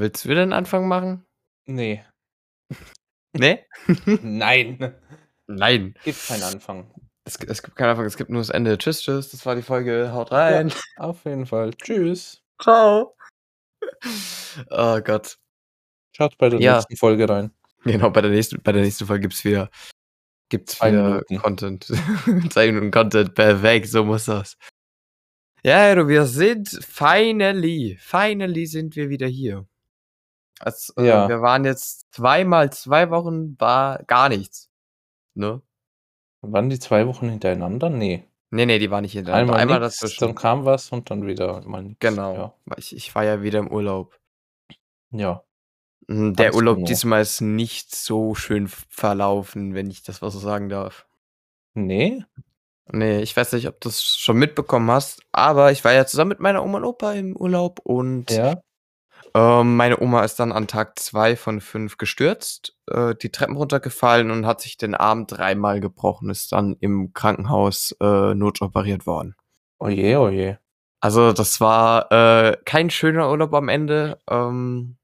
[0.00, 1.26] Willst du den Anfang machen?
[1.66, 2.02] Nee.
[3.36, 3.66] Nee?
[4.22, 4.94] Nein.
[5.46, 5.94] Nein.
[6.04, 6.90] Gibt keinen Anfang.
[7.24, 8.78] Es, es gibt keinen Anfang, es gibt nur das Ende.
[8.78, 9.30] Tschüss, tschüss.
[9.30, 10.10] Das war die Folge.
[10.12, 10.72] Haut rein.
[10.96, 11.74] Auf jeden Fall.
[11.74, 12.42] Tschüss.
[12.60, 13.14] Ciao.
[14.70, 15.36] Oh Gott.
[16.16, 16.76] Schaut bei der Ja.
[16.76, 17.52] nächsten Folge rein.
[17.84, 19.70] Genau, bei der nächsten, bei der nächsten Folge gibt's wieder,
[20.48, 21.22] gibt's wieder.
[21.42, 21.84] Content.
[22.50, 23.34] Zwei Minuten Content.
[23.34, 24.56] Perfekt, so muss das.
[25.62, 29.66] Ja, du, wir sind finally, finally sind wir wieder hier.
[30.60, 31.28] Also, Ja.
[31.28, 34.70] Wir waren jetzt zweimal, zwei Wochen war gar nichts.
[35.34, 35.62] Ne?
[36.42, 37.90] Waren die zwei Wochen hintereinander?
[37.90, 38.24] Nee.
[38.50, 39.54] Nee, nee, die war nicht hintereinander.
[39.54, 40.20] Einmal, Einmal nix, dazwischen.
[40.26, 42.00] dann kam was und dann wieder mal nichts.
[42.00, 42.34] Genau.
[42.34, 42.54] Ja.
[42.76, 44.18] Ich, ich war ja wieder im Urlaub.
[45.10, 45.42] ja.
[46.08, 46.86] Mm, Der Ganz Urlaub genau.
[46.88, 51.06] diesmal ist nicht so schön verlaufen, wenn ich das was so sagen darf.
[51.74, 52.24] Nee?
[52.92, 56.30] Nee, ich weiß nicht, ob du es schon mitbekommen hast, aber ich war ja zusammen
[56.30, 58.60] mit meiner Oma und Opa im Urlaub und Ja.
[59.34, 64.30] Ähm, meine Oma ist dann an Tag zwei von fünf gestürzt, äh, die Treppen runtergefallen
[64.30, 69.34] und hat sich den Arm dreimal gebrochen, ist dann im Krankenhaus äh, notoperiert worden.
[69.78, 70.58] Oje, oje.
[71.00, 74.18] Also das war äh, kein schöner Urlaub am Ende.
[74.28, 74.96] Ähm,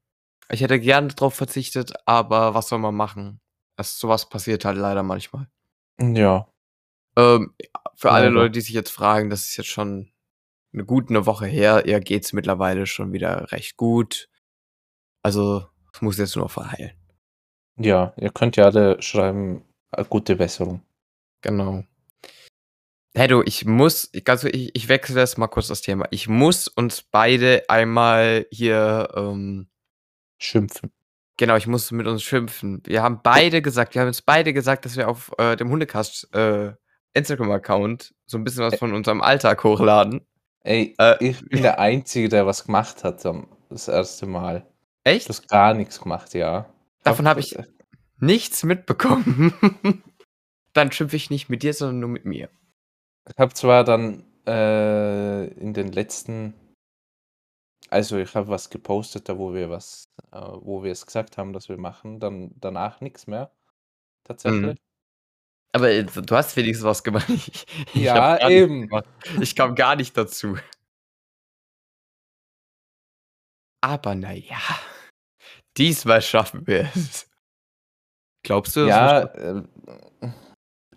[0.49, 3.41] ich hätte gerne darauf verzichtet, aber was soll man machen?
[3.77, 5.47] Es, sowas passiert halt leider manchmal.
[5.99, 6.47] Ja.
[7.17, 7.55] Ähm,
[7.95, 8.35] für alle Leider.
[8.35, 10.11] Leute, die sich jetzt fragen, das ist jetzt schon
[10.77, 11.85] eine gute eine Woche her.
[11.85, 14.29] Ihr geht's mittlerweile schon wieder recht gut.
[15.23, 16.91] Also es muss jetzt nur verheilen.
[17.79, 20.81] Ja, ihr könnt ja alle schreiben, äh, gute Besserung.
[21.41, 21.83] Genau.
[23.15, 26.07] Hey du, ich muss, ich, also ich, ich wechsle jetzt mal kurz das Thema.
[26.11, 29.67] Ich muss uns beide einmal hier ähm,
[30.37, 30.91] Schimpfen.
[31.37, 32.81] Genau, ich musste mit uns schimpfen.
[32.85, 36.33] Wir haben beide gesagt, wir haben uns beide gesagt, dass wir auf äh, dem Hundecast
[36.35, 36.73] äh,
[37.13, 40.21] Instagram-Account so ein bisschen was von unserem Alltag hochladen.
[40.67, 43.23] Ey, Äh, ich bin der Einzige, der was gemacht hat
[43.69, 44.65] das erste Mal.
[45.05, 45.27] Echt?
[45.27, 46.69] Du hast gar nichts gemacht, ja.
[47.03, 47.57] Davon habe ich
[48.19, 49.53] nichts mitbekommen.
[50.73, 52.49] Dann schimpfe ich nicht mit dir, sondern nur mit mir.
[53.29, 56.53] Ich habe zwar dann äh, in den letzten,
[57.89, 61.51] also ich habe was gepostet, da wo wir was, äh, wo wir es gesagt haben,
[61.51, 63.51] dass wir machen, dann danach nichts mehr.
[64.23, 64.77] Tatsächlich.
[65.73, 67.27] Aber äh, du hast wenigstens was gemacht.
[67.29, 68.89] Ich, ich Ja, nichts eben.
[69.41, 70.57] Ich kam gar nicht dazu.
[73.83, 74.57] Aber naja,
[75.77, 77.29] diesmal schaffen wir es.
[78.43, 79.63] Glaubst du, Ja, äh,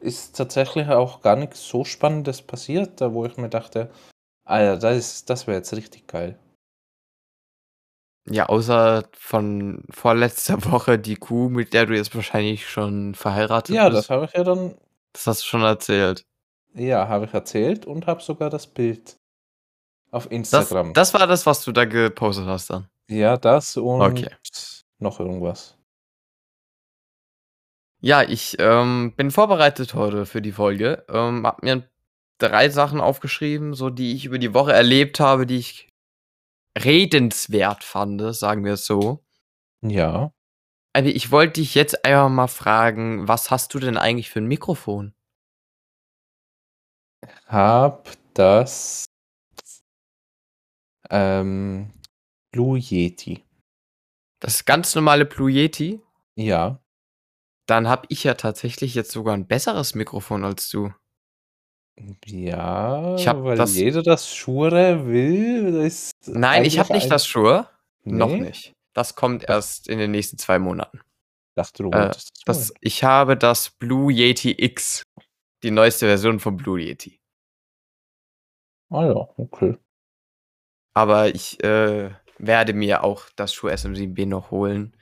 [0.01, 3.93] ist tatsächlich auch gar nichts so Spannendes passiert, da wo ich mir dachte,
[4.47, 6.39] Alter, das, ist- das wäre jetzt richtig geil.
[8.31, 13.89] Ja, außer von vorletzter Woche die Kuh, mit der du jetzt wahrscheinlich schon verheiratet Ja,
[13.89, 13.99] bist.
[13.99, 14.77] das habe ich ja dann,
[15.13, 16.25] Das hast du schon erzählt.
[16.75, 19.17] ja, habe ich erzählt und habe sogar das Bild
[20.13, 20.93] auf Das, Instagram.
[20.95, 22.89] das war das, was du da gepostet hast dann.
[23.11, 24.31] Ja, das und Okay.
[25.01, 25.77] noch irgendwas.
[28.03, 31.05] Ja, ich ähm, bin vorbereitet heute für die Folge.
[31.09, 31.89] Ähm, hab mir
[32.39, 35.90] drei Sachen aufgeschrieben, so die ich über die Woche erlebt habe, die ich
[36.79, 39.25] redenswert fand, sagen wir es so.
[39.83, 40.33] Ja.
[40.93, 44.47] Also ich wollte dich jetzt einfach mal fragen, was hast du denn eigentlich für ein
[44.47, 45.15] Mikrofon?
[47.47, 49.05] Hab das
[51.11, 51.93] ähm,
[52.53, 53.45] Blue Yeti.
[54.41, 56.01] Das ganz normale Blue Yeti?
[56.37, 56.83] Ja.
[57.67, 60.93] Dann habe ich ja tatsächlich jetzt sogar ein besseres Mikrofon als du.
[62.27, 65.73] Ja, Ich weil das- jeder das Shure will.
[65.83, 67.33] Das Nein, ich habe nicht das.
[67.35, 68.41] Noch Nee?
[68.41, 68.73] nicht.
[68.95, 71.01] Das kommt erst in den nächsten zwei Monaten.
[71.57, 72.11] Dachte, du Äh,
[72.47, 75.03] das ich habe das Blue Yeti X.
[75.63, 77.21] Die neueste Version vom Blue Yeti.
[78.89, 79.77] Ah ja, okay.
[80.95, 84.97] Aber ich äh, werde mir auch das Shure SM7B noch holen.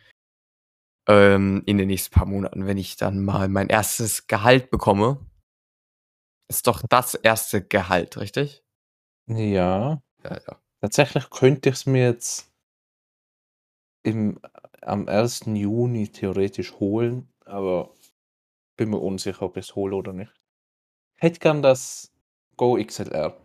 [1.09, 5.25] Ähm, in den nächsten paar Monaten, wenn ich dann mal mein erstes Gehalt bekomme.
[6.50, 8.64] Ist doch das erste Gehalt, richtig?
[9.28, 10.60] Ja, Ja, ja.
[10.81, 12.50] tatsächlich könnte ich es mir jetzt
[14.03, 14.41] im,
[14.82, 15.54] am 1.
[15.56, 17.95] Juni theoretisch holen, aber
[18.77, 20.33] bin mir unsicher, ob ich es hole oder nicht.
[21.18, 22.12] Hätte gern das
[22.56, 23.36] Go XLR.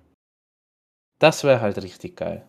[1.19, 2.47] Das wäre halt richtig geil.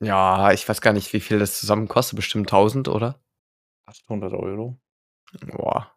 [0.00, 2.16] Ja, ich weiß gar nicht, wie viel das zusammen kostet.
[2.16, 3.20] Bestimmt 1000, oder?
[3.86, 4.78] 800 Euro.
[5.46, 5.92] Boah.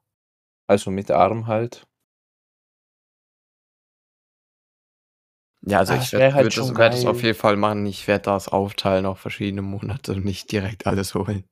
[0.67, 1.86] Also mit Arm halt.
[5.69, 7.85] Ja, also Ah, ich werde halt das, werd das auf jeden Fall machen.
[7.85, 11.43] Ich werde das aufteilen auf verschiedene Monate und nicht direkt alles holen.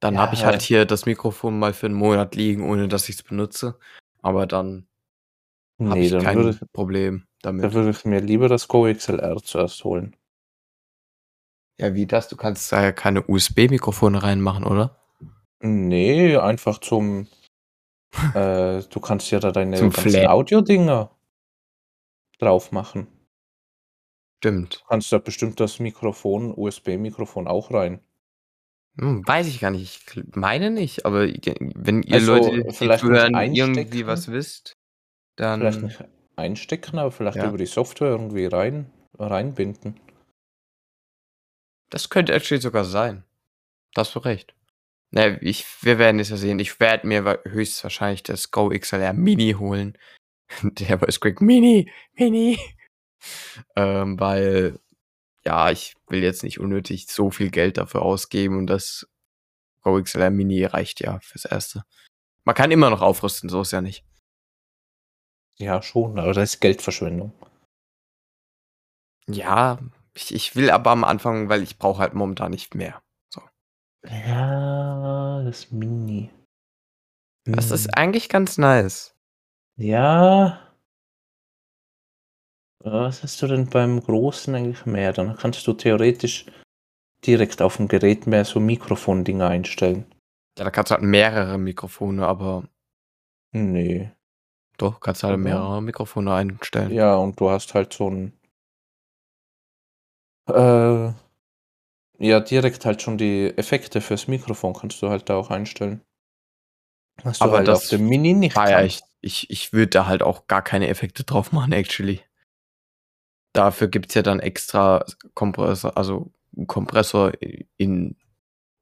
[0.00, 0.46] Dann habe ich Ja.
[0.46, 3.78] halt hier das Mikrofon mal für einen Monat liegen, ohne dass ich es benutze.
[4.22, 4.86] Aber dann
[5.78, 7.74] habe Nee, ich dann kein würde Problem dann damit.
[7.74, 10.16] würde ich mir lieber das Go XLR zuerst holen.
[11.78, 12.28] Ja, wie das?
[12.28, 14.96] Du kannst da ja keine USB-Mikrofone reinmachen, oder?
[15.62, 17.26] Nee, einfach zum.
[18.34, 20.26] äh, du kannst ja da deine Zum ganzen.
[20.26, 21.10] Audiodinger
[22.40, 23.06] drauf machen.
[24.38, 24.80] Stimmt.
[24.80, 28.00] Du kannst da bestimmt das Mikrofon, USB-Mikrofon auch rein.
[28.98, 30.02] Hm, weiß ich gar nicht.
[30.16, 34.76] Ich meine nicht, aber wenn ihr Also, Leute, die vielleicht zuhören, irgendwie was wisst,
[35.38, 35.84] Vielleicht dann.
[35.84, 36.04] nicht
[36.36, 37.48] einstecken, aber vielleicht Ja.
[37.48, 40.00] über die Software irgendwie rein, reinbinden.
[41.90, 43.24] Das könnte actually sogar sein.
[43.94, 44.54] Da hast du recht.
[45.12, 46.60] Ne, ich, wir werden es ja sehen.
[46.60, 49.98] Ich werde mir wa- höchstwahrscheinlich das Go XLR Mini holen.
[50.62, 52.58] Der Voice Quick Mini, Mini.
[53.76, 54.78] ähm, weil,
[55.44, 59.08] ja, ich will jetzt nicht unnötig so viel Geld dafür ausgeben und das
[59.82, 61.84] Go XLR Mini reicht ja fürs Erste.
[62.44, 64.04] Man kann immer noch aufrüsten, so ist ja nicht.
[65.58, 67.32] Ja, schon, aber das ist Geldverschwendung.
[69.28, 69.78] Ja,
[70.14, 73.02] ich, ich will aber am Anfang, weil ich brauche halt momentan nicht mehr.
[74.06, 76.30] Ja, das Mini.
[77.44, 77.74] Das Hm.
[77.74, 79.14] ist eigentlich ganz nice.
[79.80, 80.60] Ja.
[82.84, 85.14] Was hast du denn beim Großen eigentlich mehr?
[85.14, 86.44] Dann kannst du theoretisch
[87.26, 90.04] direkt auf dem Gerät mehr so Mikrofondinger einstellen.
[90.58, 92.64] Ja, da kannst du halt mehrere Mikrofone, aber
[93.52, 94.10] Nee.
[94.76, 95.42] doch, kannst halt Oder?
[95.42, 96.90] mehrere Mikrofone einstellen.
[96.92, 98.32] Ja, und du hast halt so ein.
[100.46, 101.12] Äh,
[102.18, 106.02] ja, direkt halt schon die Effekte fürs Mikrofon kannst du halt da auch einstellen.
[107.24, 109.00] Was du Aber halt das auf dem Mini nicht Feier ich.
[109.22, 112.22] Ich, ich würde da halt auch gar keine Effekte drauf machen, actually.
[113.52, 116.32] Dafür gibt's ja dann extra Kompressor, also
[116.66, 117.32] Kompressor
[117.76, 118.16] in,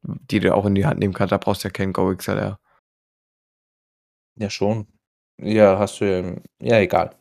[0.03, 1.33] die du auch in die Hand nehmen kannst.
[1.33, 2.61] Da brauchst du ja keinen Go XLR.
[4.37, 4.87] Ja, schon.
[5.41, 6.37] Ja, hast du ja.
[6.61, 7.17] Ja, egal.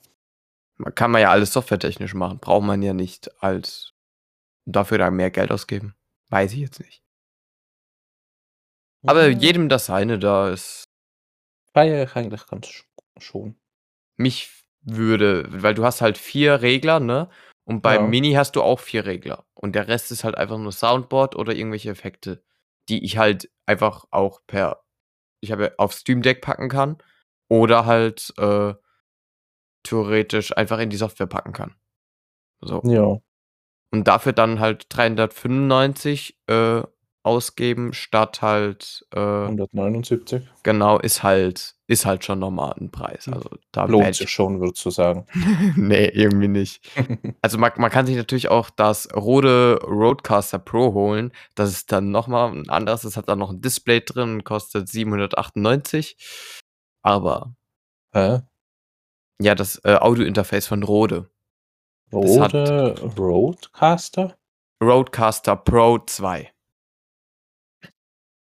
[0.78, 2.40] Man kann man ja alles softwaretechnisch machen.
[2.40, 3.94] Braucht man ja nicht als
[4.66, 5.96] dafür da mehr Geld ausgeben.
[6.30, 7.02] Weiß ich jetzt nicht.
[9.06, 10.84] Aber Ja, jedem das seine da ist.
[11.74, 12.87] Feier ich eigentlich ganz sch-
[13.22, 13.56] schon.
[14.18, 17.30] Mich würde, weil du hast halt vier Regler, ne?
[17.66, 18.08] Und beim Ja.
[18.08, 19.46] Mini hast du auch vier Regler.
[19.54, 22.44] Und der Rest ist halt einfach nur Soundboard oder irgendwelche Effekte,
[22.88, 24.84] die ich halt einfach auch per,
[25.42, 26.98] ich habe auf Stream Deck packen kann
[27.50, 28.74] oder halt äh,
[29.84, 31.76] theoretisch einfach in die Software packen kann.
[32.62, 32.82] So.
[32.86, 33.18] Ja.
[33.92, 36.84] Und dafür dann halt 395 äh,
[37.28, 40.44] ausgeben statt halt äh, 179.
[40.64, 43.26] genau ist halt ist halt schon normal ein Preis.
[43.26, 43.34] Hm.
[43.34, 45.26] Also da Lohnt sich ich schon, würdest du sagen.
[45.76, 46.82] nee, irgendwie nicht.
[47.42, 51.32] Also man, man kann sich natürlich auch das Rode Roadcaster Pro holen.
[51.56, 53.02] Das ist dann nochmal ein anderes.
[53.02, 56.18] Das hat dann noch ein Display drin und kostet 798.
[57.04, 57.56] Aber
[58.14, 58.42] Hä?
[59.42, 61.30] ja, das äh, Audio-Interface von Rode.
[62.12, 64.38] Rode Roadcaster?
[64.84, 66.52] Roadcaster Pro 2.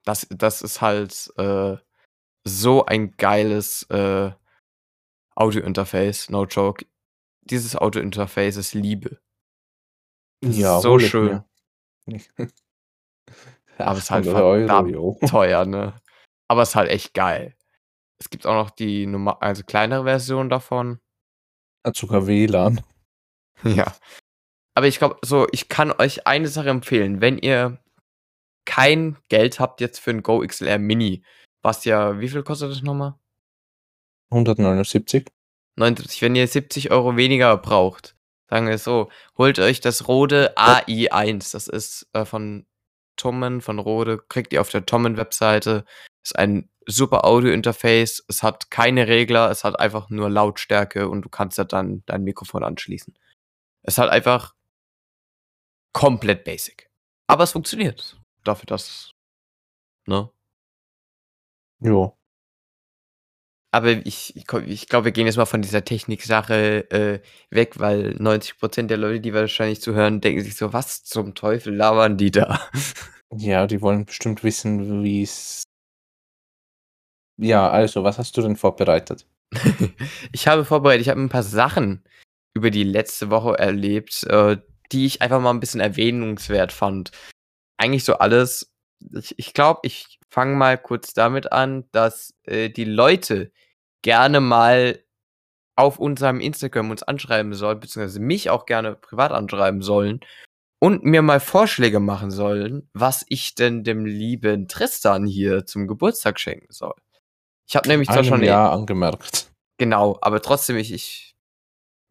[0.04, 1.76] Das, das ist halt äh,
[2.44, 4.30] so ein geiles äh,
[5.34, 6.86] Audio-Interface, no joke.
[7.42, 9.20] Dieses Audio-Interface ist Liebe.
[10.42, 11.44] Das Ja, ist so schön.
[13.78, 15.18] Aber es ist halt 800 Euro, verdammt jo.
[15.26, 15.94] teuer, ne?
[16.48, 17.54] Aber es ist halt echt geil.
[18.18, 21.00] Es gibt auch noch die Nummer, also kleinere Version davon.
[21.84, 22.82] Hat sogar WLAN.
[23.62, 23.94] Ja.
[24.74, 27.20] Aber ich glaube, so, ich kann euch eine Sache empfehlen.
[27.20, 27.78] Wenn ihr
[28.70, 31.24] kein Geld habt jetzt für ein Go XLR Mini,
[31.60, 33.14] was ja, wie viel kostet das nochmal?
[34.30, 35.26] 179.
[35.74, 38.14] 79, wenn ihr 70 Euro weniger braucht,
[38.48, 41.52] sagen wir es so, holt euch das Rode AI1.
[41.52, 42.64] Das ist äh, von
[43.16, 45.84] Tommen, von Rode, kriegt ihr auf der Tommen-Webseite.
[46.22, 48.24] Ist ein super Audio-Interface.
[48.28, 52.22] Es hat keine Regler, es hat einfach nur Lautstärke und du kannst da dann dein
[52.22, 53.18] Mikrofon anschließen.
[53.82, 54.54] Es hat einfach
[55.92, 56.88] komplett basic.
[57.26, 58.19] Aber es funktioniert.
[58.44, 59.12] Dafür, dass.
[60.06, 60.30] Ne?
[61.80, 62.16] Jo.
[63.72, 67.20] Aber ich, ich, ich glaube, wir gehen jetzt mal von dieser Technik-Sache äh,
[67.50, 72.16] weg, weil 90% der Leute, die wahrscheinlich zuhören, denken sich so, was zum Teufel labern
[72.16, 72.60] die da?
[73.32, 75.62] Ja, die wollen bestimmt wissen, wie es.
[77.36, 79.24] Ja, also, was hast du denn vorbereitet?
[80.32, 82.02] ich habe vorbereitet, ich habe ein paar Sachen
[82.54, 84.56] über die letzte Woche erlebt, äh,
[84.90, 87.12] die ich einfach mal ein bisschen erwähnungswert fand.
[87.80, 88.70] Eigentlich so alles.
[89.14, 93.52] Ich, ich glaube, ich fange mal kurz damit an, dass äh, die Leute
[94.02, 95.02] gerne mal
[95.76, 100.20] auf unserem Instagram uns anschreiben sollen, beziehungsweise mich auch gerne privat anschreiben sollen
[100.78, 106.38] und mir mal Vorschläge machen sollen, was ich denn dem lieben Tristan hier zum Geburtstag
[106.38, 106.94] schenken soll.
[107.66, 109.50] Ich habe nämlich zwar schon Jahr angemerkt.
[109.78, 111.34] Genau, aber trotzdem, ich, ich.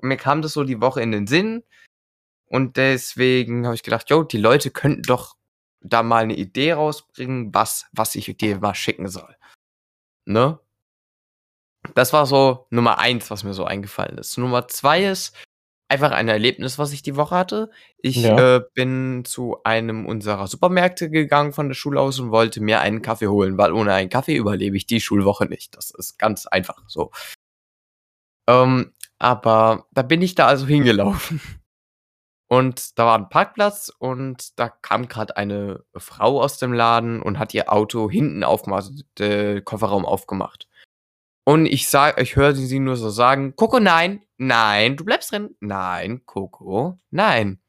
[0.02, 1.64] Mir kam das so die Woche in den Sinn.
[2.48, 5.36] Und deswegen habe ich gedacht, jo, die Leute könnten doch
[5.82, 9.36] da mal eine Idee rausbringen, was, was ich dir mal schicken soll.
[10.26, 10.60] Ne?
[11.96, 14.38] Das war so Nummer eins, was mir so eingefallen ist.
[14.38, 15.36] Nummer zwei ist
[15.88, 17.72] einfach ein Erlebnis, was ich die Woche hatte.
[17.98, 18.58] Ich Ja.
[18.58, 23.02] äh, bin zu einem unserer Supermärkte gegangen von der Schule aus und wollte mir einen
[23.02, 25.76] Kaffee holen, weil ohne einen Kaffee überlebe ich die Schulwoche nicht.
[25.76, 27.12] Das ist ganz einfach so.
[28.48, 31.42] Ähm, aber da bin ich da also hingelaufen.
[32.52, 37.38] Und da war ein Parkplatz und da kam gerade eine Frau aus dem Laden und
[37.38, 40.68] hat ihr Auto hinten aufgemacht, den Kofferraum aufgemacht.
[41.46, 45.56] Und ich sag, ich höre sie nur so sagen, Coco, nein, nein, du bleibst drin.
[45.60, 47.60] Nein, Coco, nein.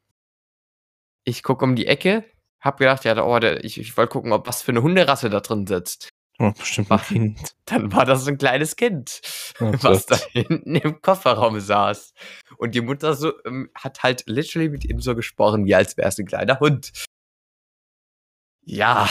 [1.24, 2.24] Ich gucke um die Ecke,
[2.60, 5.40] hab gedacht, ja, oh, der, ich, ich wollte gucken, ob was für eine Hunderasse da
[5.40, 6.09] drin sitzt.
[6.42, 7.54] Oh, bestimmt ein Kind.
[7.66, 9.20] Dann war das ein kleines Kind,
[9.60, 12.14] Oh was da hinten im Kofferraum saß.
[12.56, 16.08] Und die Mutter so, ähm, hat halt literally mit ihm so gesprochen, wie als wäre
[16.08, 16.92] es ein kleiner Hund.
[18.64, 19.06] Ja,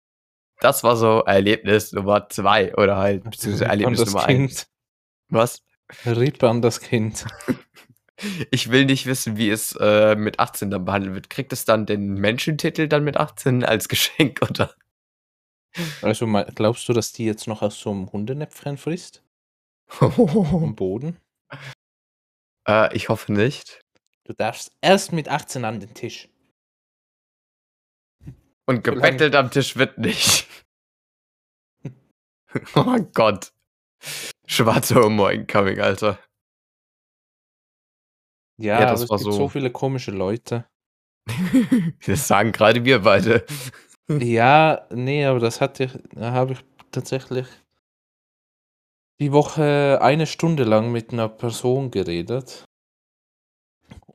[0.60, 4.56] das war so Erlebnis Nummer zwei oder halt, beziehungsweise Erlebnis Nummer eins.
[4.56, 4.66] Kind.
[5.28, 5.62] Was?
[6.04, 7.24] Ripp an das Kind.
[8.50, 11.30] Ich will nicht wissen, wie es äh, mit 18 dann behandelt wird.
[11.30, 14.74] Kriegt es dann den Menschentitel dann mit 18 als Geschenk oder?
[16.02, 19.22] Also mal- glaubst du, dass die jetzt noch aus so einem Hundenäpfchen frisst?
[20.00, 20.08] Am
[20.76, 21.18] Boden?
[22.68, 23.80] äh, ich hoffe nicht.
[24.24, 26.28] Du darfst erst mit 18 an den Tisch.
[28.66, 30.48] Und gebettelt am Tisch wird nicht.
[32.74, 33.52] oh Gott.
[34.46, 36.18] Schwarzer Humor incoming, Alter.
[38.58, 40.66] Ja, Ja, das aber es war gibt so- so viele komische Leute.
[42.06, 43.44] Das sagen gerade wir beide.
[44.08, 46.58] Ja, nee, aber das hatte ich, da habe ich
[46.90, 47.46] tatsächlich
[49.20, 52.64] die Woche eine Stunde lang mit einer Person geredet.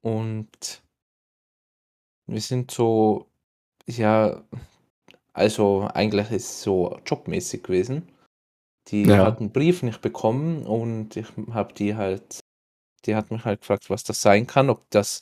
[0.02, 0.82] Und
[2.28, 3.28] wir sind so,
[3.88, 4.44] ja,
[5.34, 8.10] also eigentlich ist es so jobmäßig gewesen.
[8.90, 9.26] Die Ja.
[9.26, 12.40] hat einen Brief nicht bekommen und ich habe die halt,
[13.06, 15.22] die hat mich halt gefragt, was das sein kann, ob das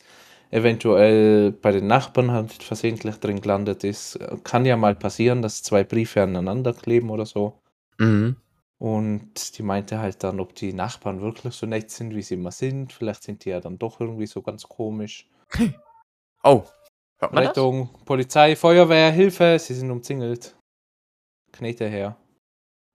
[0.51, 4.20] eventuell bei den Nachbarn halt versehentlich drin gelandet ist.
[4.44, 7.62] Kann ja mal passieren, dass zwei Briefe aneinander kleben oder so.
[7.98, 8.38] Mhm.
[8.80, 12.51] Und die meinte halt dann, ob die Nachbarn wirklich so nett sind, wie sie immer
[12.51, 12.94] sind.
[12.94, 15.30] Vielleicht sind die ja dann doch irgendwie so ganz komisch.
[16.44, 16.63] Oh.
[17.18, 17.50] Hört man das?
[17.50, 20.56] Rettung, Polizei, Feuerwehr, Hilfe, sie sind umzingelt.
[21.51, 22.16] Knete her.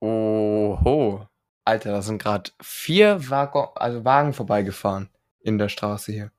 [0.00, 1.26] Oho.
[1.64, 6.32] Alter, da sind gerade vier Wagen, also Wagen vorbeigefahren in der Straße hier.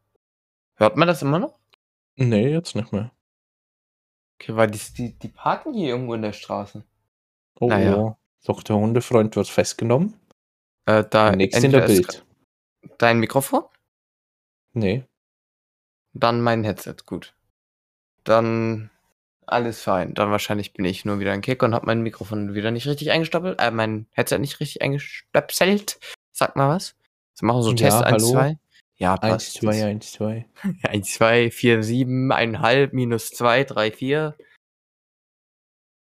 [0.83, 1.57] Hört man das immer noch?
[2.15, 3.11] Nee, jetzt nicht mehr.
[4.35, 6.83] Okay, weil die, die, die parken hier irgendwo in der Straße.
[7.59, 8.17] Oh, Naja.
[8.45, 10.19] Doch, der Hundefreund wird festgenommen.
[10.85, 12.25] Äh, da Nächst in der Bild.
[12.97, 13.63] Dein Mikrofon?
[14.73, 15.05] Nee.
[16.11, 17.33] Dann mein Headset, gut.
[18.25, 18.89] Dann
[19.45, 20.13] alles fein.
[20.13, 23.11] Dann wahrscheinlich bin ich nur wieder ein Kick und habe mein Mikrofon wieder nicht richtig
[23.11, 25.99] eingestoppelt, äh, mein Headset nicht richtig eingestöpselt.
[26.33, 26.95] Sag mal was.
[27.39, 28.31] Wir machen so Ja, Test 1, hallo?
[28.33, 28.57] 2.
[28.97, 29.53] Ja, 1, passt.
[29.53, 30.45] 2, 1, 2.
[30.83, 34.37] 1, 2, 4, 7, 1,5, minus 2, 3, 4.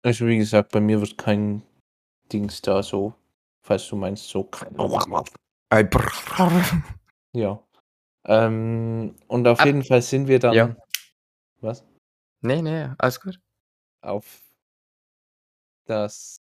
[0.06, 1.64] Also wie gesagt, bei mir wird kein
[2.32, 3.14] Dings da so,
[3.66, 4.50] falls du meinst, so.
[7.34, 7.64] Ja.
[8.26, 10.54] Ähm, und auf Ab- jeden Fall sind wir dann.
[10.54, 10.76] Ja.
[11.62, 11.86] Was?
[12.42, 13.40] Nee, nee, alles gut.
[14.02, 14.42] Auf
[15.86, 16.43] das.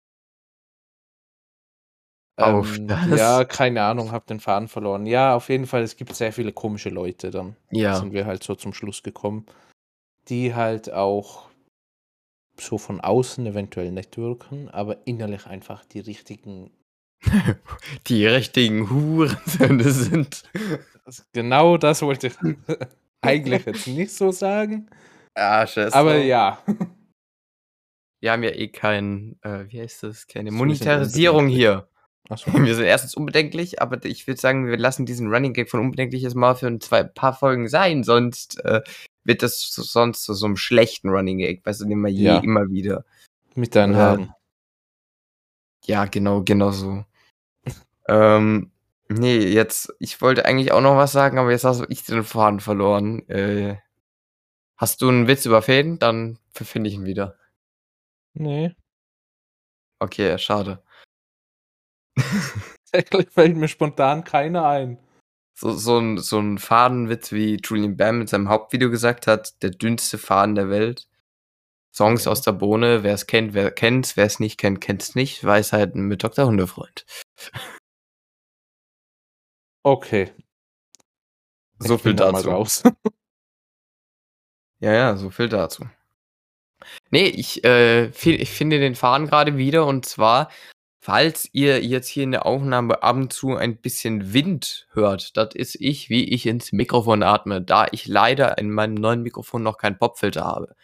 [2.36, 3.08] Auf Ähm, das?
[3.20, 5.06] Ja, keine Ahnung, hab den Faden verloren.
[5.06, 7.56] Ja, auf jeden Fall, es gibt sehr viele komische Leute dann.
[7.72, 7.96] Ja.
[7.96, 9.46] Sind wir halt so zum Schluss gekommen.
[10.30, 11.50] Die halt auch
[12.60, 16.72] so von außen eventuell nett wirken, aber innerlich einfach die richtigen.
[18.08, 20.44] Die richtigen Hurensöhne sind.
[21.32, 22.34] Genau das wollte ich
[23.22, 24.90] eigentlich jetzt nicht so sagen.
[25.38, 25.96] Ja, Scheiße.
[25.96, 26.62] Aber ja.
[28.20, 30.28] Wir haben ja eh kein, äh, wie heißt das?
[30.28, 31.88] Keine Monetarisierung hier.
[32.30, 32.52] Achso.
[32.54, 36.22] Wir sind erstens unbedenklich, aber ich würde sagen, wir lassen diesen Running Gag von unbedenklich
[36.22, 38.82] jetzt mal für ein zwei, paar Folgen sein, sonst äh,
[39.26, 42.24] wird das so, sonst zu so einem schlechten Running Gag, weißt du, den wir je
[42.26, 42.40] Ja.
[42.40, 43.04] immer wieder.
[43.56, 44.00] Mit deinen Ja.
[44.00, 44.34] Haaren.
[45.86, 47.04] Ja, genau, genau so.
[48.08, 48.72] ähm,
[49.10, 52.62] nee, jetzt, ich wollte eigentlich auch noch was sagen, aber jetzt hast ich den Faden
[52.62, 53.28] verloren.
[53.28, 53.78] Äh,
[54.78, 56.00] hast du einen Witz über Fäden?
[56.00, 57.38] Dann finde ich ihn wieder.
[58.34, 58.74] Nee.
[60.00, 60.82] Okay, schade.
[62.16, 65.00] Tatsächlich fällt mir spontan keiner ein.
[65.56, 69.70] So, so, ein, so ein Fadenwitz, wie Julian Bam mit seinem Hauptvideo gesagt hat, der
[69.70, 71.08] dünnste Faden der Welt.
[71.94, 75.44] Songs aus der Bohne, wer es kennt, wer kennt's, wer es nicht kennt, kennt's nicht.
[75.44, 76.48] Weisheiten mit Dr.
[76.48, 77.06] Hundefreund.
[79.84, 80.32] Okay.
[81.78, 82.50] So ich viel dazu.
[82.50, 82.84] raus.
[84.80, 85.86] Ja, ja, so viel dazu.
[87.10, 90.52] Ne, ich, äh, ich finde den Faden gerade wieder und zwar,
[91.04, 95.54] falls ihr jetzt hier in der Aufnahme ab und zu ein bisschen Wind hört, das
[95.54, 99.78] ist ich, wie ich ins Mikrofon atme, da ich leider in meinem neuen Mikrofon noch
[99.78, 100.76] keinen Popfilter habe.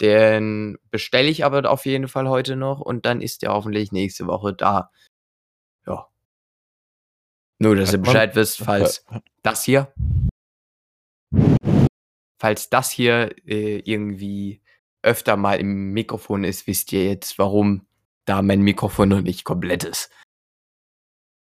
[0.00, 4.26] Den bestelle ich aber auf jeden Fall heute noch und dann ist der hoffentlich nächste
[4.26, 4.90] Woche da.
[5.86, 6.08] Ja.
[7.60, 9.04] Nur, dass ihr Bescheid wisst, falls
[9.42, 9.92] das hier
[12.40, 14.62] falls das hier, äh, irgendwie
[15.02, 17.87] öfter mal im Mikrofon ist, wisst ihr jetzt, warum
[18.28, 20.10] da mein Mikrofon noch nicht komplett ist.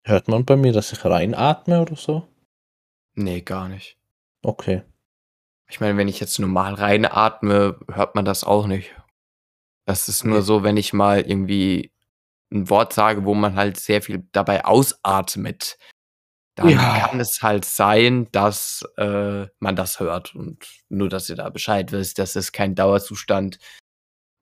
[0.06, 2.26] Hört man bei mir, dass ich reinatme oder so?
[3.14, 3.98] Ne, gar nicht.
[4.42, 4.82] Okay.
[5.70, 8.94] Ich meine, wenn ich jetzt normal reinatme, hört man das auch nicht.
[9.86, 10.42] Das ist nur Ne.
[10.42, 11.92] so, wenn ich mal irgendwie
[12.52, 15.78] 'n Wort sage, wo man halt sehr viel dabei ausatmet,
[16.56, 17.08] dann Ja.
[17.08, 21.92] kann es halt sein, dass, äh, man das hört und nur, dass ihr da Bescheid
[21.92, 23.58] wisst, das ist kein Dauerzustand.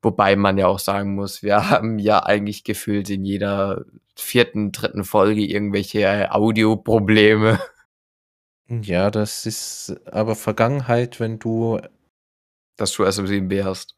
[0.02, 3.84] Wobei man ja auch sagen muss, wir haben ja eigentlich gefühlt in jeder
[4.16, 5.02] 4., 3.
[5.04, 7.60] Folge irgendwelche Audioprobleme.
[8.70, 11.80] Ja, das ist aber Vergangenheit, wenn du
[12.76, 13.96] Dass du SM7B hast.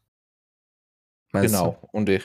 [1.33, 1.59] Meinst du?
[1.59, 2.23] Genau, und ich.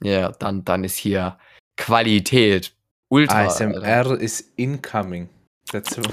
[0.00, 1.36] Ja, dann dann ist hier
[1.76, 2.76] Qualität
[3.08, 3.46] Ultra.
[3.46, 5.28] ASMR is incoming.
[5.72, 6.02] Dazu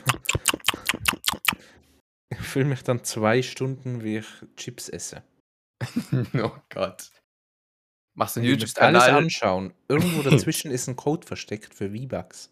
[2.29, 5.21] Ich fühle mich dann 2 Stunden, wie ich Chips esse.
[6.43, 7.09] Oh Gott.
[8.17, 9.13] Machst du 'n Ihr müsst alles YouTube-Kanal?
[9.13, 9.73] anschauen.
[9.87, 12.49] Irgendwo dazwischen ist 'n Code versteckt für V-Bucks.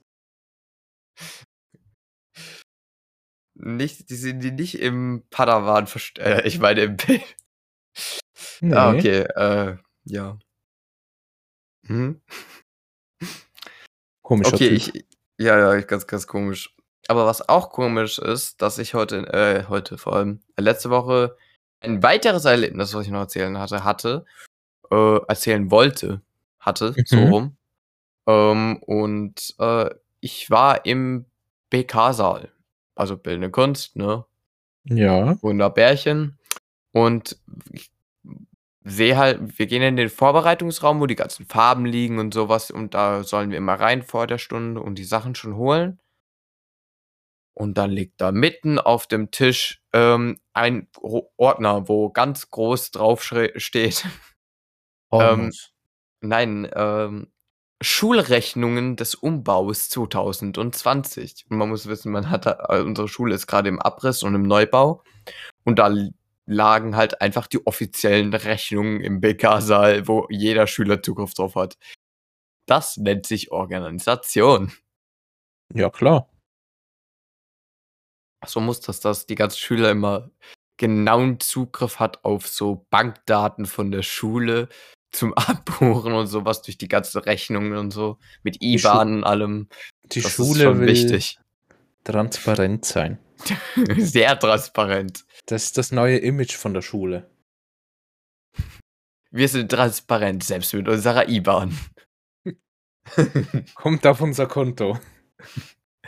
[3.58, 7.22] Nicht die sind die nicht im Padawan verst äh, ich meine im P
[8.62, 8.75] Ne.
[8.77, 10.38] Ah, okay, äh, ja.
[11.89, 12.20] Mhm.
[14.24, 14.72] Komischer Okay, Typ.
[14.72, 15.05] ich
[15.38, 16.75] ja, ja, ganz, ganz komisch.
[17.08, 21.38] Aber was auch komisch ist, dass ich heute äh, heute vor allem, letzte Woche
[21.82, 24.25] ein weiteres Erlebnis, was ich noch erzählen hatte hatte
[24.91, 26.22] äh, erzählen wollte
[26.60, 27.24] hatte, so Mhm.
[27.34, 27.58] rum.
[28.27, 29.90] Ähm, und, äh,
[30.22, 31.25] ich war im
[31.72, 32.51] BK-Saal,
[32.96, 34.25] also Bildende Kunst, ne?
[34.85, 35.42] Ja.
[35.44, 36.38] Wunderbärchen.
[36.94, 37.38] Und
[37.74, 37.92] ich
[38.83, 42.72] sehe halt wir gehen in den Vorbereitungsraum, wo die ganzen Farben liegen und so was
[42.72, 46.00] und da sollen wir immer rein vor der Stunde und die Sachen schon holen.
[47.55, 50.87] Und dann liegt da mitten auf dem Tisch, ähm, ein
[51.37, 54.09] Ordner, wo ganz groß drauf steht ähm,
[55.09, 55.74] Pornos.
[56.22, 57.31] nein, ähm,
[57.81, 61.46] Schulrechnungen des Umbaus 2020.
[61.50, 64.35] Und man muss wissen, man hat da äh, unsere Schule ist grade im Abriss und
[64.35, 65.03] im Neubau
[65.63, 65.94] und da
[66.46, 71.77] lagen halt einfach die offiziellen Rechnungen im BK-Saal, wo jeder Schüler Zugriff drauf hat.
[72.68, 74.72] Das nennt sich Organisation.
[75.74, 76.29] Ja, klar.
[78.50, 80.29] So muss das, dass die ganzen Schüler immer
[80.77, 84.68] genauen Zugriff hat auf so Bankdaten von der Schule
[85.12, 89.70] zum Abbuchen und so was durch die ganzen Rechnungen und so mit IBAN und allem.
[90.12, 91.40] Die Das ist Schule schon will wichtig.
[92.03, 93.20] transparent sein.
[93.98, 95.25] Sehr transparent.
[95.46, 97.29] Das ist das neue Image von der Schule.
[99.31, 101.77] Wir sind transparent, selbst mit unserer IBAN.
[103.75, 104.98] Kommt auf unser Konto.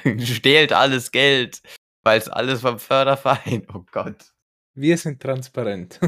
[0.23, 1.61] Stehlt alles Geld,
[2.07, 4.33] weil's alles vom Förderverein oh Gott.
[4.73, 5.99] Wir sind transparent.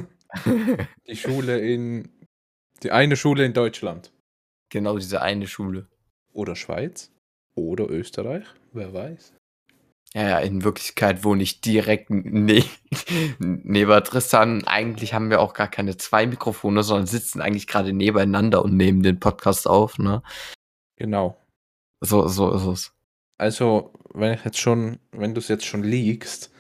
[1.08, 2.10] Die Schule in
[2.82, 4.14] die eine Schule in Deutschland.
[4.70, 5.90] Genau, diese eine Schule.
[6.32, 7.12] Oder Schweiz.
[7.56, 9.34] Oder Österreich, wer weiß.
[10.14, 12.64] Ja, ja, in Wirklichkeit wohne ich direkt ne
[13.40, 14.64] neben Tristan.
[14.66, 19.04] Eigentlich haben wir auch gar keine 2 Mikrofone, sondern sitzen eigentlich grade nebeneinander und nehmen
[19.04, 20.24] den Podcast auf, ne?
[20.96, 21.38] Genau.
[22.00, 22.99] So so ist es.
[23.40, 26.52] Also, wenn ich jetzt schon wenn du's jetzt schon leakst,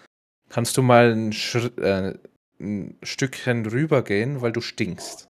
[0.49, 2.17] kannst du mal 'n Schri äh,
[2.59, 5.27] 'n Stückchen rübergehen, weil du stinkst.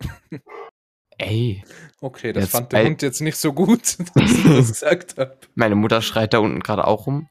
[1.18, 1.64] Ey.
[2.00, 5.18] Okay, das Jetzt fand der ei Hund jetzt nicht so gut, dass ich das gesagt
[5.18, 5.38] habe.
[5.54, 7.28] Meine Mutter schreit da unten grade auch rum,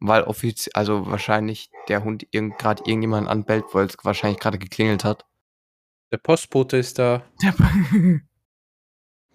[0.00, 5.26] weil offiz also wahrscheinlich der Hund irgend grad irgendjemanden anbellt, weil's wahrscheinlich grade geklingelt hat.
[6.12, 7.24] Der Postbote ist da.
[7.42, 7.52] Der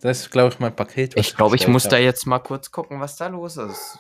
[0.04, 2.04] Das ist, glaube ich, mein Paket, Ich glaube, ich muss da habe.
[2.04, 4.00] jetzt mal kurz gucken, was da los ist.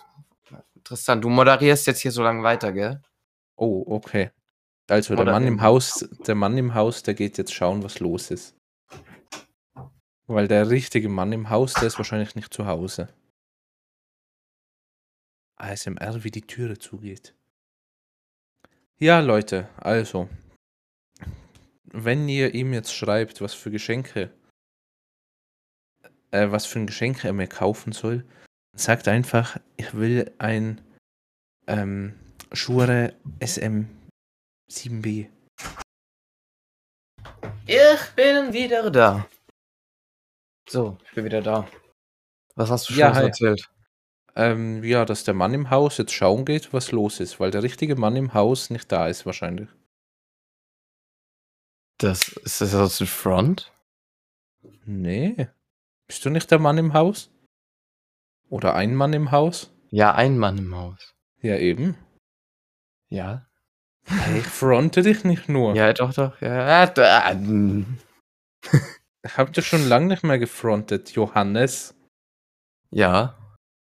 [0.84, 3.02] Tristan, du moderierst jetzt hier so lang weiter, gell?
[3.56, 4.32] Oh, okay.
[4.90, 5.62] Also, der Mann Moderieren im.
[5.62, 8.54] Haus der Mann im Haus, der geht jetzt schauen, was los ist.
[10.28, 13.08] Weil der richtige Mann im Haus, der ist wahrscheinlich nicht zu Hause.
[15.56, 17.34] ASMR, wie die Türe zugeht.
[19.00, 20.28] Ja, Leute, also
[21.86, 24.34] wenn ihr ihm jetzt schreibt, was für Geschenke
[26.34, 28.26] äh, was für 'n Geschenk er mir kaufen soll,
[28.76, 30.82] sagt einfach: „Ich will ein,
[31.68, 32.14] ähm,
[32.52, 33.88] Shure SM7
[34.70, 35.30] 7b.
[37.68, 39.28] Ich bin wieder da.
[40.70, 41.68] So, ich bin wieder da.
[42.56, 43.70] Was hast du schon Ja, erzählt?
[44.36, 47.64] Ähm, ja, dass der Mann im Haus jetzt schauen geht, was los ist, weil der
[47.64, 49.70] richtige Mann im Haus nicht da ist wahrscheinlich.
[52.00, 53.72] Das ist das aus dem Front?
[54.86, 55.48] Nee.
[56.14, 57.32] Bist du nicht der Mann im Haus?
[58.48, 59.72] Oder ein Mann im Haus?
[59.90, 61.16] Ja, ein Mann im Haus.
[61.42, 61.98] Ja, eben.
[63.10, 63.48] Ja.
[64.38, 65.74] Ich fronte dich nicht nur.
[65.76, 66.40] Ja, doch, doch.
[66.40, 67.98] Ja, da, hm.
[69.36, 71.96] Habt ihr schon lange nicht mehr gefrontet, Johannes?
[72.92, 73.36] ja.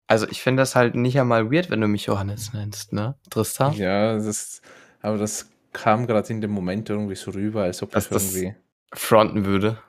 [0.06, 3.18] Also ich finde das halt nicht einmal weird, wenn du mich Johannes nennst, ne?
[3.32, 3.74] Tristan?
[3.74, 4.62] Ja, das,
[5.02, 8.36] aber das kam gerade in dem Moment irgendwie so rüber, als ob Dass ich das-
[8.36, 8.56] irgendwie.
[8.94, 9.82] Fronten würde.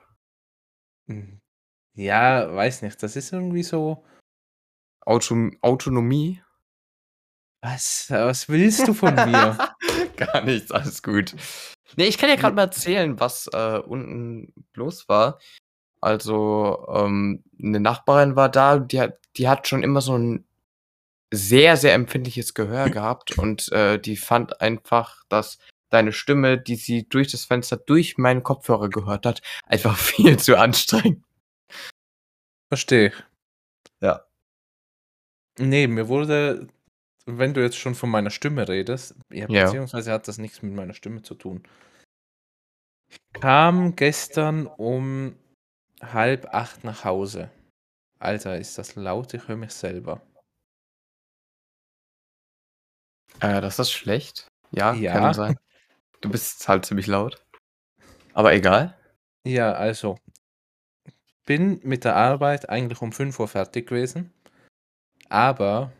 [1.95, 2.03] Hm.
[2.03, 3.01] Ja, weiß nicht.
[3.01, 4.03] Das ist irgendwie so.
[5.05, 6.41] Auto Autonomie?
[7.61, 8.07] Was?
[8.09, 9.57] Was willst du von mir?
[10.17, 11.35] Gar nichts, alles gut.
[11.95, 15.39] Nee, ich kann ja gerade mal erzählen, was äh, unten los war.
[16.01, 20.45] Also, ähm, eine Nachbarin war da, die hat, die hat schon immer so ein
[21.31, 25.57] sehr, sehr empfindliches Gehör gehabt und äh, die fand einfach, dass
[25.89, 30.57] deine Stimme, die sie durch das Fenster, durch meinen Kopfhörer gehört hat, einfach viel zu
[30.57, 31.23] anstrengend.
[32.77, 33.13] Verstehe.
[34.01, 34.25] Ja.
[35.59, 36.67] Nee, mir wurde,
[37.27, 39.65] wenn du jetzt schon von meiner Stimme redest, ja, Ja.
[39.65, 41.61] beziehungsweise hat das nichts mit meiner Stimme zu tun.
[43.11, 45.37] Ich kam gestern um
[46.01, 47.51] halb acht nach Hause.
[48.17, 49.35] Alter, ist das laut?
[49.35, 50.19] Ich höre mich selber.
[53.39, 54.47] Äh, das ist schlecht.
[54.71, 55.11] Ja, Ja.
[55.13, 55.59] kann sein.
[56.21, 57.45] Du bist halt ziemlich laut.
[58.33, 58.97] Aber egal.
[59.45, 60.17] Ja, also,
[61.45, 64.31] bin mit der Arbeit eigentlich um 5 Uhr fertig gewesen,
[65.29, 65.91] aber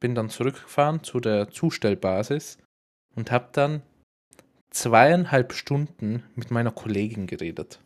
[0.00, 2.58] bin dann zurückgefahren zu der Zustellbasis
[3.14, 3.82] und habe dann
[4.70, 7.80] zweieinhalb Stunden mit meiner Kollegin geredet.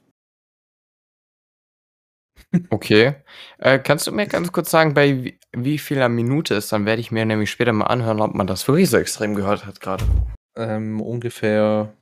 [2.70, 3.14] Okay.
[3.59, 6.70] Äh, kannst du mir ganz kurz sagen, bei wie, wie vieler Minute ist?
[6.72, 9.66] Dann werde ich mir nämlich später mal anhören, ob man das wirklich so extrem gehört
[9.66, 10.05] hat gerade.
[10.57, 11.92] Ähm, ungefähr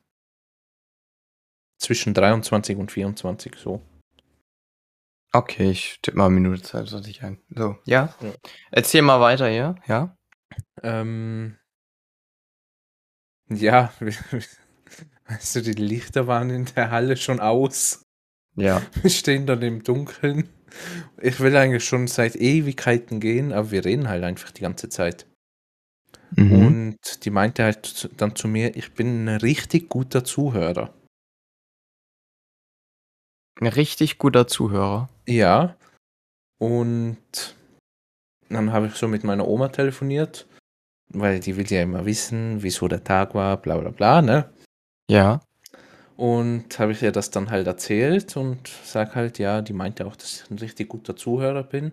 [1.79, 3.81] zwischen 23 und 24 so.
[5.35, 7.39] Okay, ich tippe mal Minute 22 ein.
[7.51, 8.15] So, ja?
[8.21, 8.33] Ja.
[8.71, 10.17] Erzähl mal weiter hier, ja?
[10.81, 11.59] Ähm,
[13.49, 13.93] ja,
[15.27, 18.05] weißt du, die Lichter waren in der Halle schon aus.
[18.55, 18.81] Ja.
[19.03, 20.49] Wir stehen dann im Dunkeln.
[21.21, 25.27] Ich will eigentlich schon seit Ewigkeiten gehen, aber wir reden halt einfach die ganze Zeit.
[26.37, 26.67] Mhm.
[26.67, 30.93] Und die meinte halt dann zu mir, ich bin ein richtig guter Zuhörer.
[33.61, 35.09] Ein richtig guter Zuhörer.
[35.27, 35.77] Ja.
[36.59, 37.19] Und
[38.49, 40.47] dann habe ich so mit meiner Oma telefoniert,
[41.09, 44.51] weil die will ja immer wissen, wieso der Tag war, bla bla bla, ne?
[45.11, 45.41] Ja.
[46.17, 50.15] Und habe ich ihr das dann halt erzählt und sag halt, ja, die meinte auch,
[50.15, 51.93] dass ich ein richtig guter Zuhörer bin.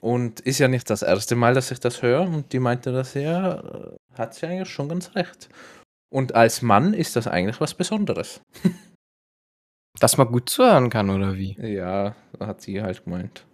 [0.00, 2.22] Und ist ja nicht das erste Mal, dass ich das höre.
[2.22, 5.48] Und die meinte das ja, äh, hat sie eigentlich schon ganz recht.
[6.10, 8.40] Und als Mann ist das eigentlich was Besonderes.
[10.00, 11.56] Dass man gut zuhören kann, oder wie?
[11.60, 13.46] Ja, hat sie halt gemeint.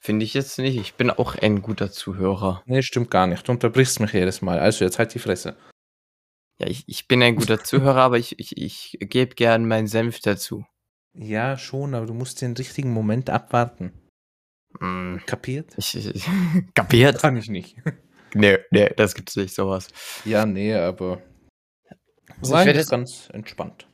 [0.00, 0.76] Finde ich jetzt nicht.
[0.78, 2.62] Ich bin auch ein guter Zuhörer.
[2.66, 3.46] Nee, stimmt gar nicht.
[3.46, 4.58] Du unterbrichst mich jedes Mal.
[4.58, 5.56] Also jetzt halt die Fresse.
[6.60, 10.20] Ja, ich, ich bin ein guter Zuhörer, aber ich, ich, ich gebe gern meinen Senf
[10.20, 10.64] dazu.
[11.14, 13.92] Ja, schon, aber du musst den richtigen Moment abwarten.
[14.80, 15.74] Mm, Kapiert?
[15.76, 16.24] Ich, ich,
[16.74, 17.20] kapiert?
[17.20, 17.76] Kann ich nicht.
[18.34, 19.88] Nee, nee, das gibt's nicht, sowas.
[20.26, 21.22] Ja, nee, aber.
[22.42, 23.87] Also ich werd eigentlich jetzt- ganz entspannt.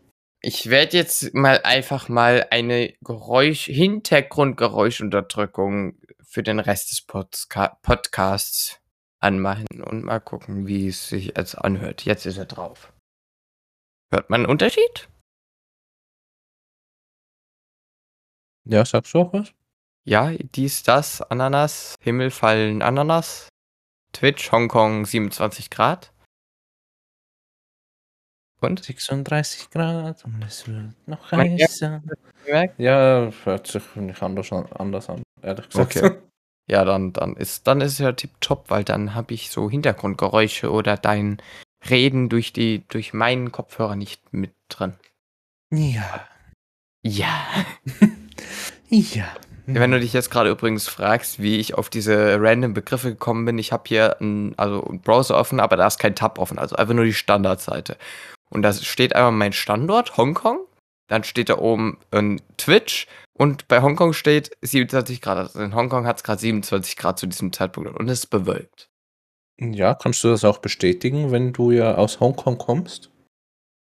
[0.46, 8.78] Ich werde jetzt mal einfach mal eine Geräusch, Hintergrundgeräuschunterdrückung für den Rest des Podca Podcasts
[9.20, 12.04] anmachen und mal gucken, wie es sich jetzt anhört.
[12.04, 12.92] Jetzt ist er drauf.
[14.12, 15.08] Hört man einen Unterschied?
[18.66, 19.54] Ja, sagst du auch was?
[20.04, 23.48] Ja, dies, das, Ananas, Himmel fallen Ananas,
[24.12, 26.12] Twitch, Hongkong 27 Grad.
[28.64, 28.84] Und?
[28.84, 32.02] 36 Grad und es wird noch heißer.
[32.78, 35.96] Ja, hört sich nicht anders an, anders an ehrlich gesagt.
[35.96, 36.10] Okay.
[36.66, 40.96] Ja, dann, dann ist, dann ist ja tipptopp, weil dann habe ich so Hintergrundgeräusche oder
[40.96, 41.42] dein
[41.90, 44.94] Reden durch die, durch meinen Kopfhörer nicht mit drin.
[45.70, 46.26] Ja.
[47.06, 47.44] Ja.
[48.88, 49.26] Ja.
[49.66, 53.58] Wenn du dich jetzt gerade übrigens fragst, wie ich auf diese random Begriffe gekommen bin,
[53.58, 56.76] ich habe hier ein, also einen Browser offen, aber da ist kein Tab offen, also
[56.76, 57.98] einfach nur die Standardseite.
[58.54, 60.60] Und da steht einmal mein Standort, Hongkong,
[61.08, 65.38] dann steht da oben ein Twitch und bei Hongkong steht 27 Grad.
[65.38, 68.88] Also in Hongkong hat es gerade 27 Grad zu diesem Zeitpunkt und es ist bewölkt.
[69.60, 73.10] Ja, kannst du das auch bestätigen, wenn du ja aus Hongkong kommst?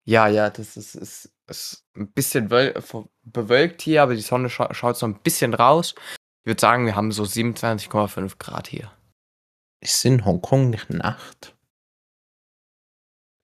[0.06, 2.47] Ja, ja, das ist ist ist 'n bisschen
[3.24, 5.95] bewölkt hier, aber die Sonne schau schaut so 'n bisschen raus.
[6.43, 8.91] Ich würde sagen, wir haben so 27,5 Grad hier.
[9.82, 11.56] Ist in Hongkong nicht Nacht?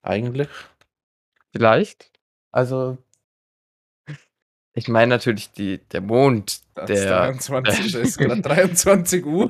[0.04, 0.50] Eigentlich?
[1.58, 2.12] Vielleicht.
[2.52, 2.98] Also
[4.76, 9.50] ich meine natürlich die der Mond, Das der 23 es ist grad 23:00.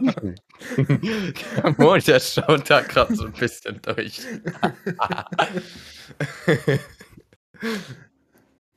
[0.78, 4.22] Der Mond, der schaut da grad so 'n bisschen durch.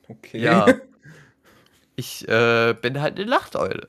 [0.09, 0.41] Okay.
[0.43, 0.67] Ja.
[1.97, 3.89] Ich, äh, bin halt 'ne Nachteule.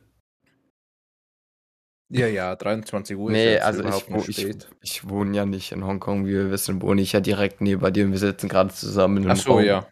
[2.13, 4.67] Ja, ja, 23:00 ist Ne, jetzt also ich überhaupt wo nicht ich spät.
[4.81, 6.25] ich wohne ja nicht in Hongkong.
[6.25, 9.23] Wie wir wissen, wohne ich ja direkt neben dir und wir sitzen grade zusammen in
[9.23, 9.63] 'nem Ach so, Raum.
[9.63, 9.87] ja.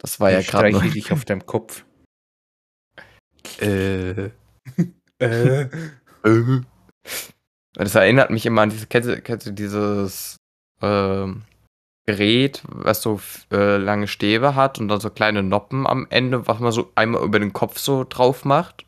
[0.00, 1.84] Das war ja Ich grad nur streichle dich auf deinem Kopf.
[3.60, 4.30] Äh.
[5.20, 5.68] Äh.
[6.24, 6.60] Äh.
[7.74, 10.36] Das erinnert mich immer an diese kennst du kennst du dieses,
[10.82, 11.42] ähm,
[12.06, 13.20] Gerät, was so
[13.52, 17.22] äh, lange Stäbe hat und dann so kleine Noppen am Ende, was man so einmal
[17.24, 18.84] über den Kopf so drauf macht?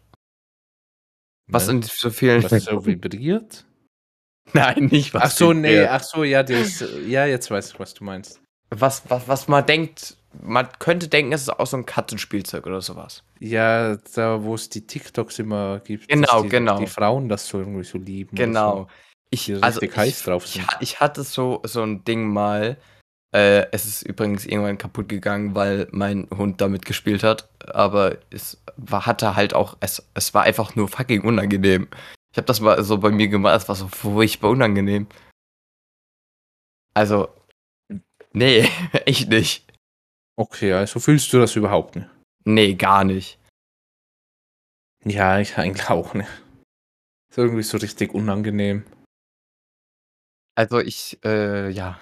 [1.48, 1.74] Was Ne?
[1.74, 3.64] in so vielen Was so vibriert?
[4.52, 5.90] Nein, nicht was Ach so, ne, vibriert.
[5.90, 8.40] ach so, ja, das ja, jetzt weiß ich, was du meinst.
[8.70, 12.82] Was was was man denkt man könnte denken, es ist auch so 'n Katzenspielzeug oder
[12.82, 13.22] so was.
[13.40, 16.78] Ja, da wo's die TikToks immer gibt, Genau, die genau.
[16.78, 18.76] die Frauen das so irgendwie so lieben Genau.
[18.82, 18.86] so.
[19.30, 22.76] Ich also ich ich ich hatte so so 'n Ding mal.
[23.34, 28.62] Äh, es ist übrigens irgendwann kaputt gegangen, weil mein Hund damit gespielt hat, aber es
[28.76, 31.88] war hatte halt auch es es war einfach nur fucking unangenehm.
[32.32, 35.06] Ich habe das mal so bei mir gemacht, es war so furchtbar unangenehm.
[36.94, 37.28] Also,
[38.32, 38.68] ne,
[39.06, 39.64] echt nicht.
[40.38, 42.08] Okay, also fühlst du das überhaupt nicht?
[42.44, 43.38] Ne, gar nicht.
[45.04, 46.28] Ja, ich eigentlich auch nicht.
[47.30, 48.84] Ist irgendwie so richtig unangenehm.
[50.56, 52.00] Also ich, äh, ja.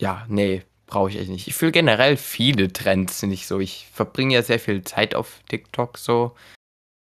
[0.00, 1.48] Ja, ne, brauche ich echt nicht.
[1.48, 3.60] Ich fühle generell viele Trends nicht so.
[3.60, 6.36] Ich verbringe ja sehr viel Zeit auf TikTok so,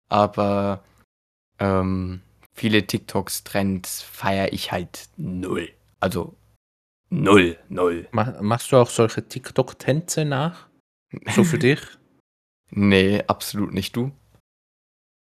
[0.10, 0.84] aber,
[1.60, 2.22] ähm,
[2.54, 5.70] viele TikToks Trends feiere ich halt 0.
[6.00, 6.36] Also
[7.10, 8.08] 0, 0.
[8.12, 10.68] Ma machst du auch solche TikTok-Tänze nach?
[11.34, 11.80] So für dich?
[12.72, 13.96] Ne, absolut nicht.
[13.96, 14.12] Du?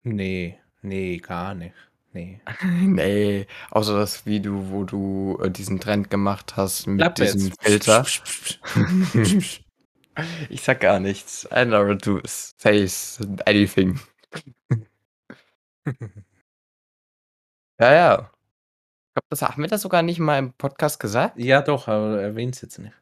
[0.05, 1.75] Ne, ne, gar nicht.
[2.13, 2.41] Ne.
[2.65, 7.35] Ne, außer das Video, wo du, äh, diesen Trend gemacht hast mit jetzt.
[7.35, 8.07] diesem Filter.
[10.51, 11.49] Ich sage gar nichts.
[11.51, 12.87] I never do say
[13.47, 13.99] anything.
[17.81, 18.15] Ja, ja.
[18.15, 21.39] Ich glaube, das haben wir das sogar nicht mal im Podcast gesagt?
[21.39, 22.93] Ja doch, aber erwähn's jetzt nicht.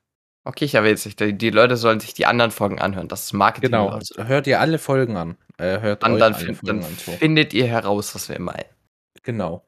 [0.44, 1.20] Okay, ich erwähne es nicht.
[1.20, 3.08] Die die Leute sollen sich die anderen Folgen anhören.
[3.08, 4.26] Das ist Marketing, Genau, Leute.
[4.26, 5.36] hört ihr alle Folgen an.
[5.58, 7.12] Äh, hört Dann euch dann alle Folgen dann an, so.
[7.12, 8.64] findet ihr heraus, was wir meinen.
[9.24, 9.64] Genau.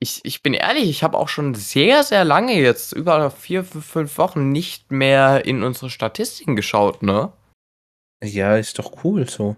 [0.00, 3.84] Ich ich bin ehrlich, ich habe auch schon sehr, sehr lange jetzt, über 4, f
[3.84, 7.32] 5 Wochen nicht mehr in unsere Statistiken geschaut, ne?
[8.22, 9.56] Ja, ist doch cool so.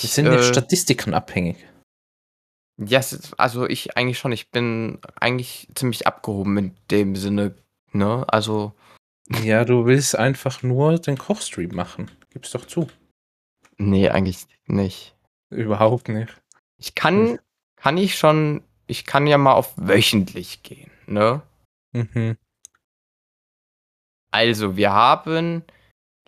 [0.00, 1.56] Wir Ich, sind jetzt äh Statistiken abhängig.
[2.80, 4.32] Ja, es ist also ich eigentlich schon.
[4.32, 7.56] Ich bin eigentlich ziemlich abgehoben in dem Sinne,
[7.92, 8.24] ne?
[8.28, 8.72] Also
[9.44, 12.10] Ja, du willst einfach nur den Kochstream machen.
[12.30, 12.88] Gib's doch zu.
[13.78, 15.16] Ne, eigentlich nicht.
[15.50, 16.40] Überhaupt nicht.
[16.78, 17.38] Ich kann
[17.76, 21.42] kann ich schon ich kann ja mal auf wöchentlich gehen, ne?
[21.92, 22.36] Mhm.
[24.30, 25.62] Also, wir haben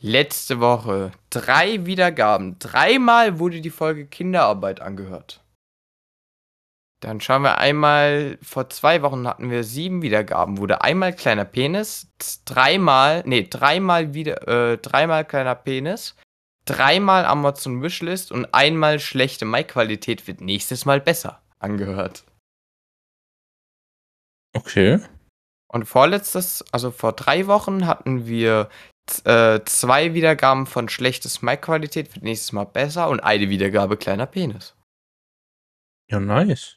[0.01, 2.59] letzte Woche 3 Wiedergaben.
[2.59, 5.45] Dreimal wurde die Folge Kinderarbeit angehört.
[7.01, 10.59] Dann schauen wir einmal vor 2 Wochen hatten wir 7 Wiedergaben.
[10.59, 12.09] Wurde einmal kleiner Penis,
[12.45, 16.15] dreimal ne, dreimal wieder äh, dreimal kleiner Penis,
[16.65, 22.25] dreimal Amazon Wishlist und einmal schlechte Mic-Qualität wird nächstes Mal besser angehört.
[24.55, 25.01] Okay.
[25.69, 28.69] Und vorletztes also vor 3 Wochen hatten wir
[29.25, 34.75] äh, 2 Wiedergaben von schlechtes Mic-Qualität wird nächstes Mal besser und eine Wiedergabe kleiner Penis.
[36.11, 36.77] Ja, nice.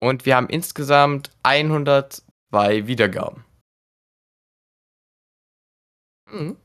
[0.00, 3.44] Und wir haben insgesamt 102 Wiedergaben.
[6.30, 6.56] Mhm.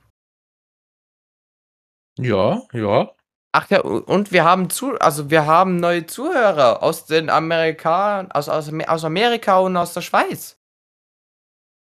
[2.19, 3.12] Ja, ja.
[3.56, 8.28] Ach ja, u und wir haben zu also wir haben neue Zuhörer aus den Amerika
[8.32, 10.58] aus aus Ame aus Amerika und aus der Schweiz.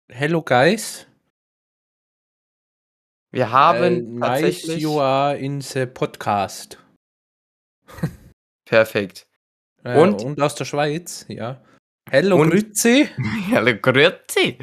[0.10, 1.08] Hello guys.
[3.32, 6.78] Wir Äh, haben nice tatsächlich you are in the podcast.
[8.65, 9.26] Perfekt.
[9.84, 11.62] Äh, Und und aus der Schweiz, ja.
[12.10, 13.10] Hello, Und grüezi.
[13.52, 14.58] Hallo, grüezi.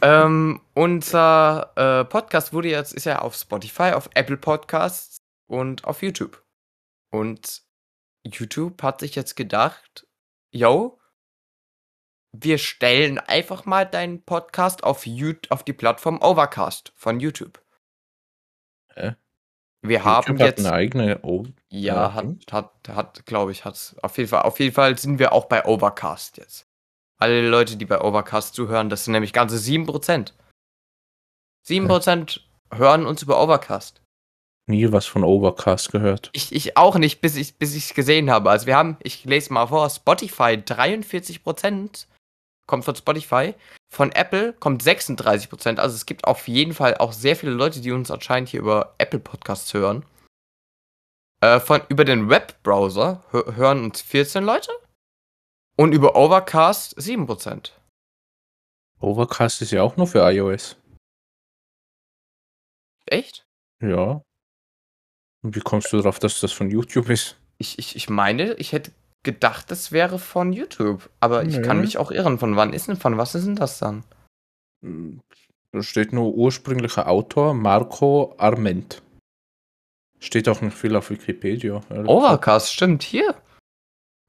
[0.00, 6.02] Ähm, unser, äh, Podcast wurde jetzt ist ja auf Spotify, auf Apple Podcasts und auf
[6.02, 6.44] YouTube.
[7.10, 7.62] Und
[8.24, 10.06] YouTube hat sich jetzt gedacht:
[10.52, 10.98] „Jo“
[12.32, 17.62] wir stellen einfach mal deinen Podcast auf, YouTube, auf die Plattform Overcast von YouTube.
[18.94, 19.14] Hä?
[19.82, 20.66] Wir haben YouTube hat jetzt.
[20.66, 21.20] eine eigene.
[21.22, 23.96] Oh, Ja, hat, hat, hat, glaube ich, hat's.
[24.02, 26.67] Auf jeden Fall, auf jeden Fall sind wir auch bei Overcast jetzt.
[27.18, 30.32] Alle Leute, die bei Overcast zuhören, das sind nämlich ganze 7%.
[31.66, 32.40] 7%
[32.72, 34.00] hören uns über Overcast.
[34.68, 36.30] Nie was von Overcast gehört.
[36.32, 38.50] Ich, ich auch nicht, bis ich bis es gesehen habe.
[38.50, 42.06] Also wir haben, ich lese mal vor, Spotify 43%
[42.66, 43.54] kommt von Spotify.
[43.90, 45.78] Von Apple kommt 36%.
[45.78, 48.94] Also es gibt auf jeden Fall auch sehr viele Leute, die uns anscheinend hier über
[48.98, 50.04] Apple Podcasts hören.
[51.40, 54.70] Äh, von, über den Webbrowser hö hören uns 14 Leute.
[55.78, 57.70] Und über Overcast 7%.
[59.00, 60.76] Overcast ist ja auch nur für iOS.
[63.06, 63.46] Echt?
[63.80, 64.22] Ja.
[65.42, 67.36] Und wie kommst du darauf, dass das von YouTube ist?
[67.58, 68.90] Ich, ich, ich meine, ich hätte
[69.22, 71.10] gedacht, das wäre von YouTube.
[71.20, 72.40] Aber ich kann mich auch irren.
[72.40, 74.02] Von wann ist denn, von was ist denn das dann?
[74.82, 79.00] Da steht nur ursprünglicher Autor Marco Arment.
[80.18, 81.82] Steht auch nicht viel auf Wikipedia.
[81.88, 83.40] Overcast, stimmt, hier.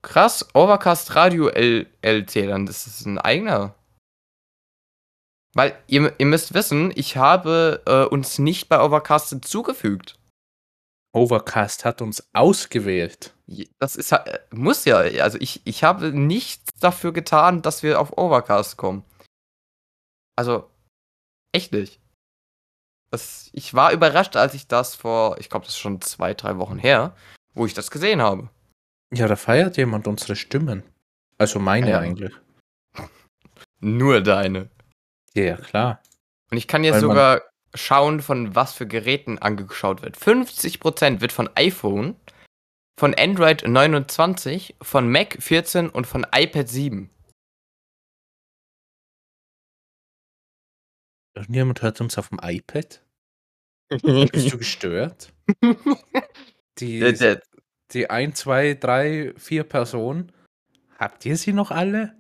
[0.02, 3.76] Krass, Overcast Radio L LC, dann das ist ein eigener.
[5.54, 10.18] Weil ihr, ihr müsst wissen, ich habe äh, uns nicht bei Overcast hinzugefügt.
[11.14, 13.34] Overcast hat uns ausgewählt.
[13.80, 18.18] Das ist äh, muss ja, also ich, ich habe nichts dafür getan, dass wir auf
[18.18, 19.04] Overcast kommen.
[20.38, 20.70] Also,
[21.52, 22.00] echt nicht.
[23.12, 26.58] Das, ich war überrascht, als ich das vor, ich glaube, das ist schon zwei, drei
[26.60, 27.16] Wochen her,
[27.56, 28.50] wo ich das gesehen habe.
[29.14, 30.84] Ja, da feiert jemand unsere Stimmen.
[31.38, 32.00] Also meine Ja.
[32.00, 32.34] eigentlich.
[33.80, 34.70] Nur deine.
[35.34, 36.02] Ja, klar.
[36.52, 37.42] Und ich kann jetzt Weil sogar
[37.74, 40.18] schauen, von was für Geräten angeschaut wird.
[40.18, 42.16] 50% wird von iPhone,
[43.00, 47.10] von Android 29, von Mac 14 und von iPad 7.
[51.36, 53.02] Irgendjemand hört uns auf dem iPad?
[54.32, 55.34] Bist du gestört?
[56.80, 57.00] Die,
[57.94, 60.32] die 1, 2, 3, 4 Personen.
[60.98, 62.16] Habt ihr sie noch alle?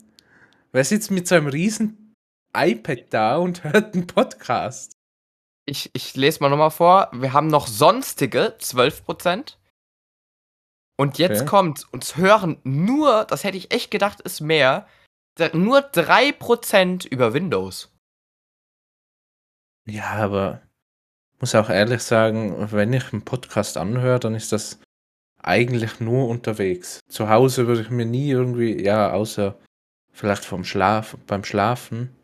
[0.71, 2.13] Wer sitzt mit seinem riesen
[2.55, 4.93] iPad da und hört einen Podcast?
[5.65, 7.09] Ich, ich lese mal nochmal vor.
[7.13, 9.55] Wir haben noch sonstige 12%.
[10.97, 11.49] Und jetzt Okay.
[11.49, 14.87] kommt, uns hören nur, das hätte ich echt gedacht, ist mehr,
[15.53, 17.93] nur 3% über Windows.
[19.87, 20.61] Ja, aber
[21.39, 24.79] muss auch ehrlich sagen, wenn ich einen Podcast anhöre, dann ist das
[25.39, 26.99] eigentlich nur unterwegs.
[27.09, 29.57] Zu Hause würde ich mir nie irgendwie, ja, außer
[30.11, 32.15] vielleicht vom Schlaf, beim Schlafen,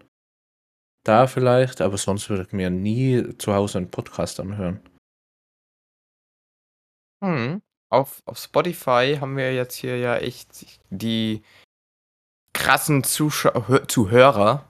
[1.03, 4.81] da vielleicht, aber sonst würde ich mir nie zu Hause einen Podcast anhören.
[7.23, 7.61] Hm.
[7.89, 11.43] Auf, auf Spotify haben wir jetzt hier ja echt die
[12.53, 14.67] krassen Zuschau Hö- Zuhörer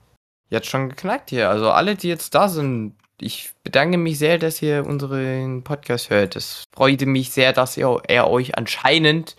[0.49, 1.49] jetzt schon geknackt hier.
[1.49, 6.35] Also alle, die jetzt da sind, ich bedanke mich sehr, dass ihr unseren Podcast hört.
[6.35, 9.35] Es freute mich sehr, dass ihr, er euch anscheinend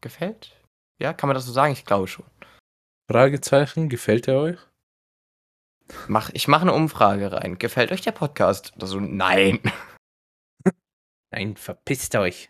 [0.00, 0.56] gefällt.
[1.00, 1.72] Ja, kann man das so sagen?
[1.72, 2.24] Ich glaube schon.
[3.10, 4.58] Fragezeichen, gefällt er euch?
[6.06, 7.58] Mach, ich mache eine Umfrage rein.
[7.58, 8.74] Gefällt euch der Podcast?
[8.80, 9.60] Also, nein.
[11.30, 12.48] Nein, verpisst euch.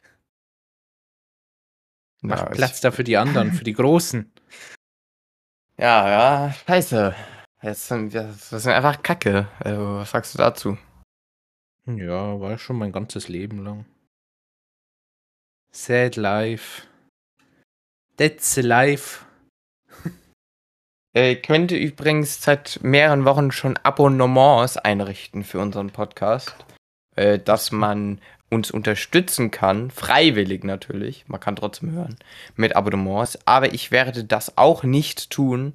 [2.21, 4.33] Macht Ja, Platz da für die anderen, für die Großen.
[5.81, 6.09] Ja,
[6.49, 7.15] ja, scheiße.
[7.63, 9.49] Jetzt sind das ist einfach Kacke.
[9.59, 10.79] Also, was sagst du dazu?
[11.87, 13.85] Ja, war schon mein ganzes Leben lang.
[15.71, 16.83] Sad life.
[18.17, 19.25] That's life.
[21.15, 26.55] Äh, könnte übrigens seit mehreren Wochen schon Abonnements einrichten für unseren Podcast,
[27.17, 32.17] äh, dass man uns unterstützen kann, freiwillig natürlich, man kann trotzdem hören,
[32.57, 35.75] mit Abonnements, aber ich werde das auch nicht tun,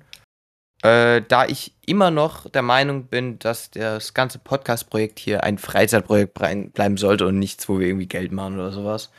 [0.83, 6.33] äh, da ich immer noch der Meinung bin, dass das ganze Podcast-Projekt hier ein Freizeitprojekt
[6.33, 9.11] bleiben sollte und nichts, wo wir irgendwie Geld machen oder sowas.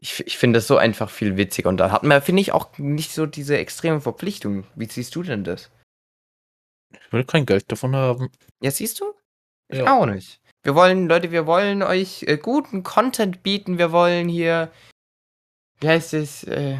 [0.00, 2.76] Ich, ich finde das so einfach viel witziger und da hat man, finde ich, auch
[2.78, 4.64] nicht so diese extreme Verpflichtung.
[4.76, 5.70] Wie siehst du denn das?
[6.92, 8.30] Ich will kein Geld davon haben.
[8.62, 9.12] Ja, siehst du?
[9.68, 9.96] Ich Ja.
[9.98, 10.40] auch nicht.
[10.62, 13.78] Wir wollen, Leute, wir wollen euch äh, guten Content bieten.
[13.78, 14.70] Wir wollen hier,
[15.80, 16.78] wie heißt es, äh,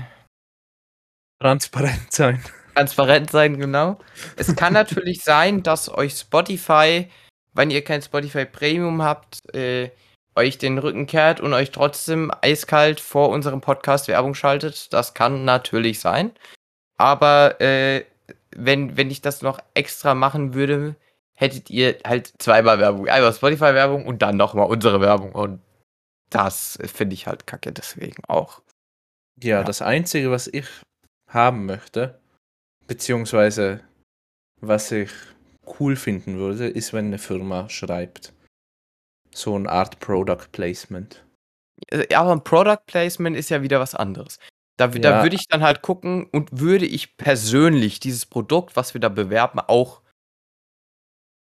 [1.40, 2.42] Transparent sein.
[2.78, 3.98] Transparent sein, genau.
[4.36, 7.08] Es kann natürlich sein, dass euch Spotify,
[7.54, 9.90] wenn ihr kein Spotify Premium habt, äh,
[10.36, 14.92] euch den Rücken kehrt und euch trotzdem eiskalt vor unserem Podcast Werbung schaltet.
[14.92, 16.30] Das kann natürlich sein.
[16.96, 18.04] Aber äh,
[18.54, 20.94] wenn, wenn ich das noch extra machen würde,
[21.34, 23.08] hättet ihr halt zweimal Werbung.
[23.08, 25.32] Einmal Spotify-Werbung und dann nochmal unsere Werbung.
[25.32, 25.60] Und
[26.30, 28.60] das finde ich halt kacke, deswegen auch.
[29.40, 29.64] Ja, Ja.
[29.64, 30.66] das Einzige, was ich
[31.28, 32.20] haben möchte,
[32.88, 33.80] beziehungsweise
[34.60, 35.10] was ich
[35.78, 38.32] cool finden würde, ist, wenn eine Firma schreibt.
[39.32, 41.24] So eine Art Product Placement.
[41.90, 44.38] Äh, aber ein Product Placement ist ja wieder was anderes.
[44.76, 44.98] Da, Ja.
[44.98, 49.08] da würde ich dann halt gucken und würde ich persönlich dieses Produkt, was wir da
[49.08, 50.02] bewerben, auch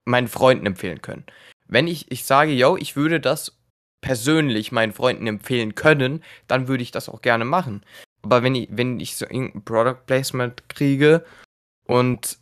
[0.05, 1.25] meinen Freunden empfehlen können.
[1.67, 3.57] Wenn ich, ich sage, yo, ich würde das
[4.01, 7.85] persönlich meinen Freunden empfehlen können, dann würde ich das auch gerne machen.
[8.23, 11.25] Aber wenn ich, wenn ich so irgendein Product Placement kriege
[11.87, 12.37] und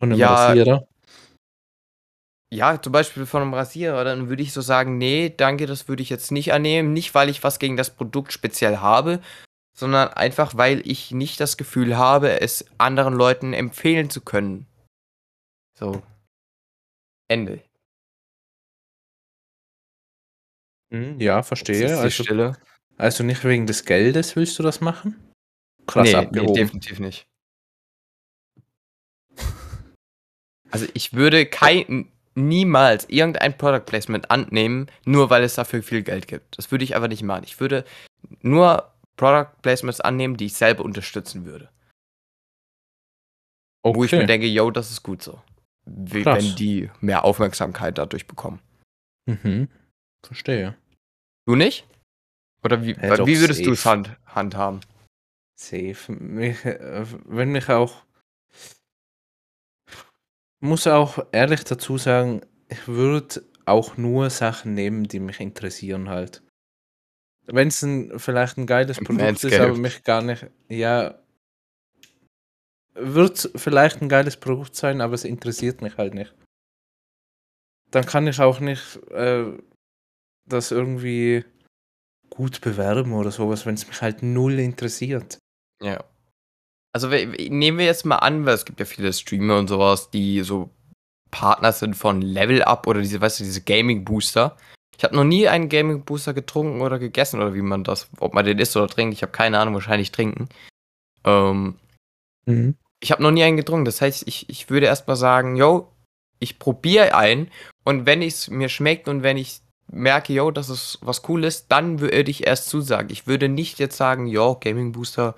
[0.00, 0.34] Und einem Ja.
[0.34, 0.86] Rasierer.
[2.52, 6.02] ja, zum Beispiel von einem Rasierer, dann würde ich so sagen, nee, danke, das würde
[6.02, 6.92] ich jetzt nicht annehmen.
[6.92, 9.20] Nicht, weil ich was gegen das Produkt speziell habe,
[9.76, 14.66] sondern einfach, weil ich nicht das Gefühl habe, es anderen Leuten empfehlen zu können.
[15.78, 16.02] So.
[17.28, 17.62] Ende.
[20.92, 21.84] Hm, Ja, verstehe.
[21.84, 22.56] ist die Also, Stille.
[23.00, 25.18] Also nicht wegen des Geldes willst du das machen?
[25.86, 26.54] Krass nee, nee, abgehoben.
[26.54, 27.26] definitiv nicht.
[30.70, 36.28] Also ich würde kein, niemals irgendein Product Placement annehmen, nur weil es dafür viel Geld
[36.28, 36.56] gibt.
[36.58, 37.44] Das würde ich einfach nicht machen.
[37.44, 37.84] Ich würde
[38.42, 41.70] nur Product Placements annehmen, die ich selber unterstützen würde.
[43.82, 44.26] Wo ich mir Okay.
[44.26, 45.42] denke, yo, das ist gut so.
[45.86, 48.60] Wie, wenn die mehr Aufmerksamkeit dadurch bekommen.
[49.26, 49.68] Mhm.
[50.24, 50.76] Verstehe.
[51.46, 51.86] Du nicht?
[52.62, 54.80] Oder wie, Ja, wie würdest du es hand, handhaben?
[55.56, 56.12] Safe.
[56.12, 58.04] Mich, äh, wenn mich auch.
[60.60, 66.42] Muss auch ehrlich dazu sagen, ich würde auch nur Sachen nehmen, die mich interessieren halt.
[67.46, 69.78] Wenn es ein, vielleicht ein geiles Produkt ist, aber Manscaped.
[69.78, 70.46] mich gar nicht.
[70.68, 71.18] Ja.
[72.94, 76.34] Wird vielleicht ein geiles Produkt sein, aber es interessiert mich halt nicht.
[77.90, 79.56] Dann kann ich auch nicht äh,
[80.46, 81.44] das irgendwie
[82.30, 85.38] gut bewerben oder sowas, wenn es mich halt null interessiert.
[85.82, 86.04] Ja.
[86.92, 90.40] Also nehmen wir jetzt mal an, weil es gibt ja viele Streamer und sowas, die
[90.42, 90.70] so
[91.30, 94.56] Partner sind von Level Up oder diese, weißt du, diese Gaming Booster.
[94.96, 98.34] Ich habe noch nie einen Gaming Booster getrunken oder gegessen oder wie man das, ob
[98.34, 99.14] man den isst oder trinkt.
[99.14, 100.48] Ich habe keine Ahnung, wahrscheinlich trinken.
[101.24, 101.76] Ähm,
[103.00, 103.84] ich habe noch nie einen getrunken.
[103.84, 105.92] Das heißt, ich, ich würde erstmal sagen, yo,
[106.38, 107.50] ich probiere einen
[107.84, 109.60] und wenn es mir schmeckt und wenn ich
[109.92, 113.10] merke, yo, das ist was Cooles, dann würde ich erst zusagen.
[113.10, 115.34] Ich würde nicht jetzt sagen, yo, Gaming Booster,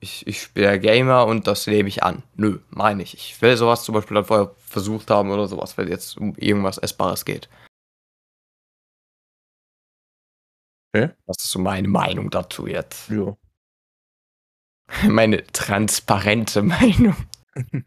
[0.00, 2.22] ich, ich bin der Gamer und das nehme ich an.
[2.36, 3.14] Nö, meine ich.
[3.14, 6.34] Ich will sowas zum Beispiel dann vorher versucht haben oder sowas, wenn es jetzt um
[6.36, 7.48] irgendwas Essbares geht.
[10.94, 11.12] Okay.
[11.26, 13.10] Das ist so meine Meinung dazu jetzt.
[13.10, 13.36] Ja.
[15.06, 17.14] Meine transparente Meinung.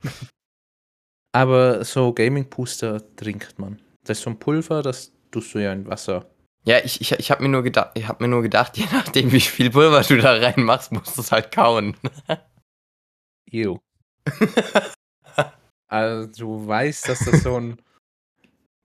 [1.33, 3.81] Aber so Gaming Booster trinkt man.
[4.03, 6.25] Das ist so ein Pulver, das tust du ja in Wasser.
[6.63, 9.31] Ja, ich, ich, ich habe mir, nur gedacht, ich hab mir nur gedacht, je nachdem,
[9.31, 11.97] wie viel Pulver du da reinmachst, musst du es halt kauen.
[13.51, 13.79] Ew.
[15.87, 17.81] also du weißt, dass das so ein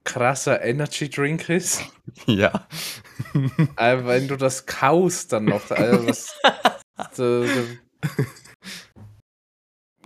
[0.03, 1.83] krasser Energy Drink ist.
[2.25, 2.67] ja.
[3.75, 7.45] Aber wenn du das kaust dann noch, also das, da, da,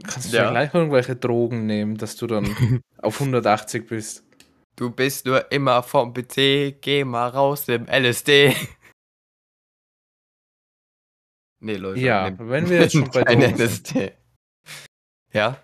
[0.04, 0.44] kannst du ja.
[0.44, 0.52] Ja.
[0.52, 4.24] gleich irgendwelche Drogen nehmen, dass du dann auf 180 bist.
[4.82, 8.56] Du bist nur immer vom PC, geh mal raus im LSD.
[11.64, 12.00] Nee, Leute.
[12.00, 13.60] Ja, nehmt wenn wir jetzt schon bei kein sind.
[13.60, 14.14] LSD.
[15.32, 15.62] Ja,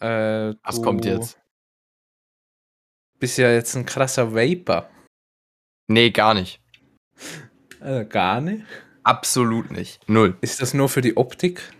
[0.00, 1.38] Äh, was kommt jetzt?
[3.18, 4.88] Bist ja jetzt ein krasser Vapor.
[5.88, 6.62] Nee, gar nicht.
[7.80, 8.64] Äh, gar nicht.
[9.02, 10.08] Absolut nicht.
[10.08, 10.38] Null.
[10.40, 11.70] Ist das nur für die Optik?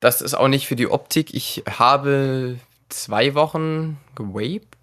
[0.00, 1.32] Das ist auch nicht für die Optik.
[1.32, 2.58] Ich habe
[2.90, 4.76] zwei Wochen gewaped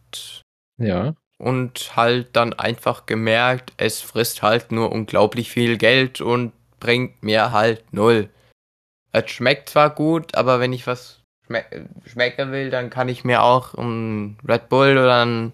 [0.77, 1.15] Ja.
[1.37, 7.51] und halt dann einfach gemerkt, es frisst halt nur unglaublich viel Geld und bringt mir
[7.51, 8.29] halt null.
[9.11, 11.65] Es schmeckt zwar gut, aber wenn ich was schme
[12.05, 15.53] schmecken will, dann kann ich mir auch ein Red Bull oder ein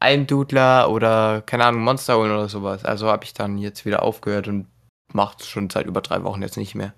[0.00, 2.84] Almdudler oder keine Ahnung, Monster holen oder sowas.
[2.84, 4.66] Also habe ich dann jetzt wieder aufgehört und
[5.12, 6.94] macht schon seit über drei Wochen jetzt nicht mehr.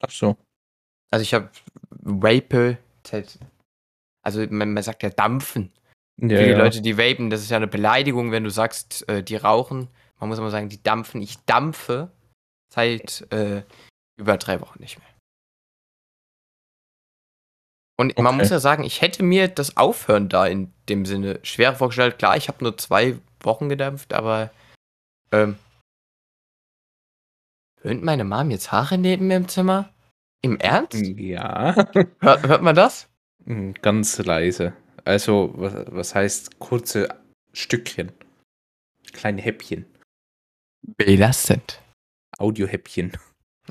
[0.00, 0.36] Ach so.
[1.10, 1.50] Also ich habe
[1.90, 2.78] Vape,
[4.22, 5.72] also man, man sagt ja dampfen.
[6.20, 6.58] Ja, Für die ja.
[6.58, 9.88] Leute, die vapen, das ist ja eine Beleidigung, wenn du sagst, äh, die rauchen.
[10.18, 11.22] Man muss immer sagen, die dampfen.
[11.22, 12.10] Ich dampfe
[12.74, 13.62] seit äh,
[14.18, 15.06] über drei Wochen nicht mehr.
[18.00, 18.36] Und man Okay.
[18.36, 22.18] muss ja sagen, ich hätte mir das Aufhören da in dem Sinne schwer vorgestellt.
[22.18, 24.50] Klar, ich habe nur zwei Wochen gedampft, aber
[25.32, 25.56] ähm,
[27.80, 29.88] Höhnt meine Mom jetzt Haare neben mir im Zimmer?
[30.42, 30.94] Im Ernst?
[30.94, 31.74] Ja.
[32.20, 33.08] Hört, hört man das?
[33.44, 34.74] Mm, Ganz leise.
[35.08, 37.08] Also, was, was heißt kurze
[37.54, 38.12] Stückchen?
[39.14, 39.86] Kleine Häppchen.
[40.82, 41.80] Belastend.
[42.36, 43.16] Audiohäppchen.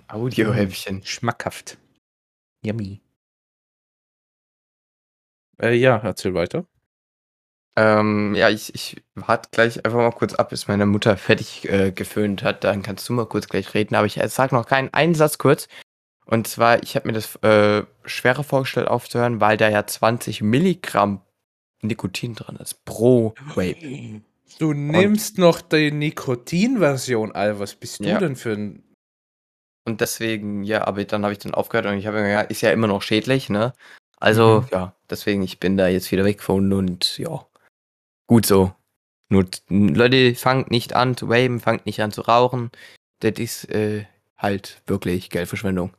[0.07, 1.03] Audiohäppchen.
[1.05, 1.77] Schmackhaft.
[2.65, 3.01] Yummy.
[5.61, 6.65] Äh, ja, erzähl weiter.
[7.75, 11.91] Ähm, ja, ich, ich warte gleich einfach mal kurz ab, bis meine Mutter fertig äh,
[11.91, 12.63] geföhnt hat.
[12.63, 13.93] Dann kannst du mal kurz gleich reden.
[13.93, 15.67] Aber ich äh, sag noch keinen einen Satz kurz.
[16.25, 21.21] Und zwar, ich habe mir das äh, schwerer vorgestellt aufzuhören, weil da ja 20 Milligramm
[21.81, 24.21] Nikotin drin ist pro Vape.
[24.59, 27.59] Du nimmst noch die Nikotin-Version, Alter.
[27.59, 28.17] Was bist du Ja.
[28.17, 28.83] denn für ein.
[29.85, 32.61] Und deswegen, ja, aber dann habe ich dann aufgehört und ich habe mir gedacht, ist
[32.61, 33.73] ja immer noch schädlich, ne?
[34.17, 34.67] Also, Mhm.
[34.71, 37.45] ja, deswegen, ich bin da jetzt wieder weg von und ja,
[38.27, 38.73] gut so.
[39.29, 42.71] Nur, Leute, fangt nicht an zu waven, fangt nicht an zu rauchen.
[43.19, 44.05] Das ist äh,
[44.37, 45.93] halt wirklich Geldverschwendung.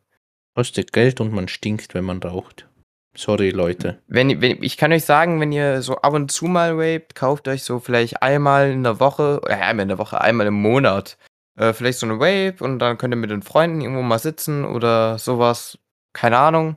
[0.54, 2.67] Kostet Geld und man stinkt, wenn man raucht.
[3.16, 4.00] Sorry, Leute.
[4.06, 7.48] Wenn, wenn, ich kann euch sagen, wenn ihr so ab und zu mal vapet, kauft
[7.48, 11.18] euch so vielleicht einmal in der Woche, oder einmal in der Woche, einmal im Monat,
[11.58, 14.64] äh, vielleicht so eine Vape und dann könnt ihr mit den Freunden irgendwo mal sitzen
[14.64, 15.78] oder sowas.
[16.12, 16.76] Keine Ahnung.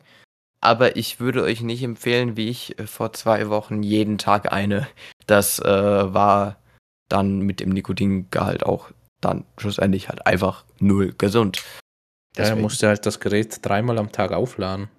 [0.63, 4.87] Aber ich würde euch nicht empfehlen, wie ich äh, vor zwei Wochen jeden Tag eine.
[5.27, 5.65] Das äh,
[6.13, 6.57] war
[7.09, 8.89] dann mit dem Nikotingehalt auch
[9.21, 11.61] dann schlussendlich halt einfach null gesund.
[12.35, 14.89] Da Deswegen- musste halt das Gerät dreimal am Tag aufladen.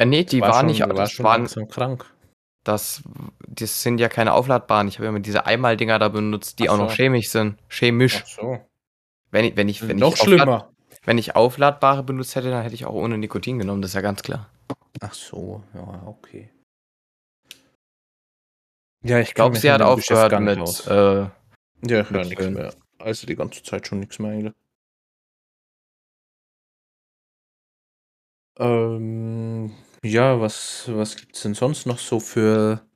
[0.00, 2.06] Äh, nee, die war, schon, nicht, war das schon waren, langsam krank.
[2.64, 3.02] Das,
[3.46, 4.88] das sind ja keine aufladbaren.
[4.88, 6.96] Ich habe immer diese Einmaldinger da benutzt, die Ach auch noch so.
[6.96, 7.58] chemisch sind.
[7.68, 8.22] Chemisch.
[8.22, 8.60] Ach so.
[9.30, 10.72] Wenn ich, wenn ich, wenn Noch ich schlimmer.
[11.04, 14.00] wenn ich aufladbare benutzt hätte, dann hätte ich auch ohne Nikotin genommen, das ist ja
[14.00, 14.48] ganz klar.
[15.00, 16.50] Ach so, ja, okay.
[19.04, 21.30] Ja, ich glaube, sie hat aufgehört mit, äh, Ja,
[22.00, 22.74] ich höre nichts mehr.
[22.98, 24.54] Also die ganze Zeit schon nichts mehr eigentlich.
[28.58, 29.72] Ähm,
[30.04, 32.86] ja, was, was gibt es denn sonst noch so für.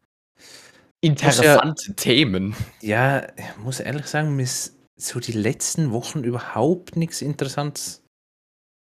[1.01, 2.57] interessante Themen.
[2.81, 8.03] Ja, ich muss ehrlich sagen, mir ist so die letzten Wochen überhaupt nichts Interessantes.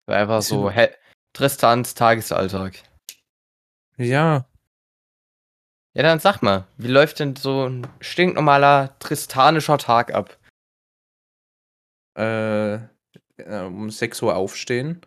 [0.07, 0.95] Einfach so hä-
[1.33, 2.83] Tristans Tagesalltag.
[3.97, 4.47] Ja,
[5.93, 10.37] Ja, dann sag mal, wie läuft denn so ein stinknormaler tristanischer Tag ab?
[12.15, 12.79] äh,
[13.67, 15.01] um 6 Uhr aufstehen,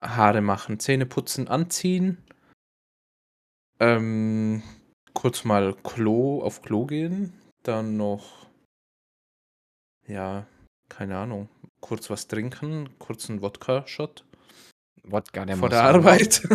[0.00, 2.18] Haare machen, Zähne putzen, anziehen,
[3.80, 4.62] ähm,
[5.14, 7.32] kurz mal Klo auf Klo gehen,
[7.62, 8.46] dann noch,
[10.06, 10.46] ja,
[10.88, 11.48] keine Ahnung,
[11.80, 14.24] kurz was trinken, kurz einen Wodka-Shot
[15.04, 16.46] Wodka, der vor der Arbeit.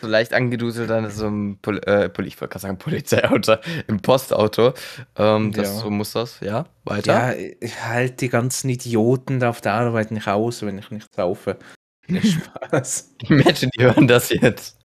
[0.00, 3.56] So leicht angeduselt dann so im Pol äh, Pol ich wollte gerade sagen Polizeiauto,
[3.86, 4.72] im Postauto.
[5.16, 5.74] Ähm, das, Ja.
[5.74, 6.66] So muss das, ja.
[6.84, 7.36] Weiter.
[7.36, 11.14] ja, ich halte die ganzen Idioten da auf der Arbeit nicht aus, wenn ich nicht
[11.14, 11.58] saufe.
[12.08, 13.14] Nicht Spaß.
[13.28, 14.78] Imagine, die hören das jetzt.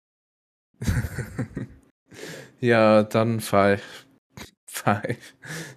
[2.59, 3.81] ja, dann fahre ich,
[4.65, 5.17] fahr ich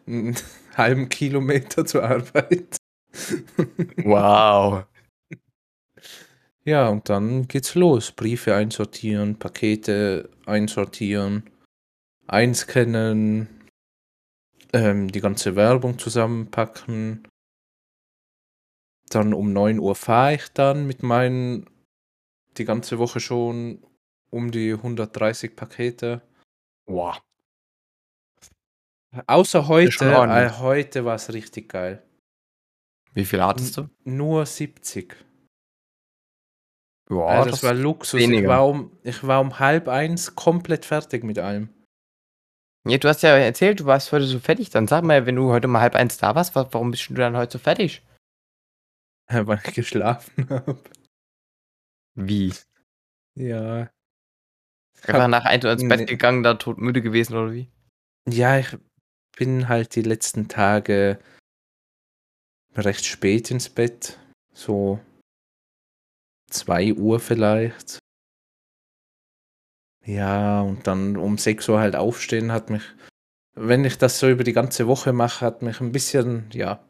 [0.06, 0.36] einen
[0.76, 2.76] halben Kilometer zur Arbeit.
[3.98, 4.86] Wow.
[6.64, 8.10] ja, und dann geht's los.
[8.10, 11.48] Briefe einsortieren, Pakete einsortieren,
[12.26, 13.48] einscannen,
[14.72, 17.28] ähm, die ganze Werbung zusammenpacken.
[19.14, 21.68] Dann um 9 Uhr fahre ich dann mit meinen,
[22.56, 23.82] die ganze Woche schon
[24.30, 26.22] um die 130 Pakete.
[26.86, 27.20] Wow.
[29.26, 29.88] Außer heute,
[30.30, 32.02] äh, heute war es richtig geil.
[33.12, 33.88] Wie viel hattest du?
[34.04, 35.14] Nur 70.
[37.10, 38.20] Ja, Also das, war Luxus.
[38.20, 41.68] Ich war, um, ich war um halb eins komplett fertig mit allem.
[42.86, 44.70] Ja, du hast ja erzählt, du warst heute so fertig.
[44.70, 47.14] Dann sag mal, wenn du heute mal halb eins da warst, wa- warum bist du
[47.14, 48.02] dann heute so fertig?
[49.28, 50.78] Weil ich geschlafen habe.
[52.14, 52.52] Wie?
[53.34, 53.90] Ja.
[55.02, 57.70] Einfach nach eins Uhr ins Bett gegangen, da todmüde gewesen oder wie?
[58.28, 58.76] Ja, ich
[59.36, 61.18] bin halt die letzten Tage
[62.74, 64.18] recht spät ins Bett.
[64.52, 65.00] So
[66.50, 67.98] 2 Uhr vielleicht.
[70.06, 72.82] Ja, und dann um 6 Uhr halt aufstehen hat mich,
[73.54, 76.84] wenn ich das so über die ganze Woche mache, hat mich ein bisschen, ja,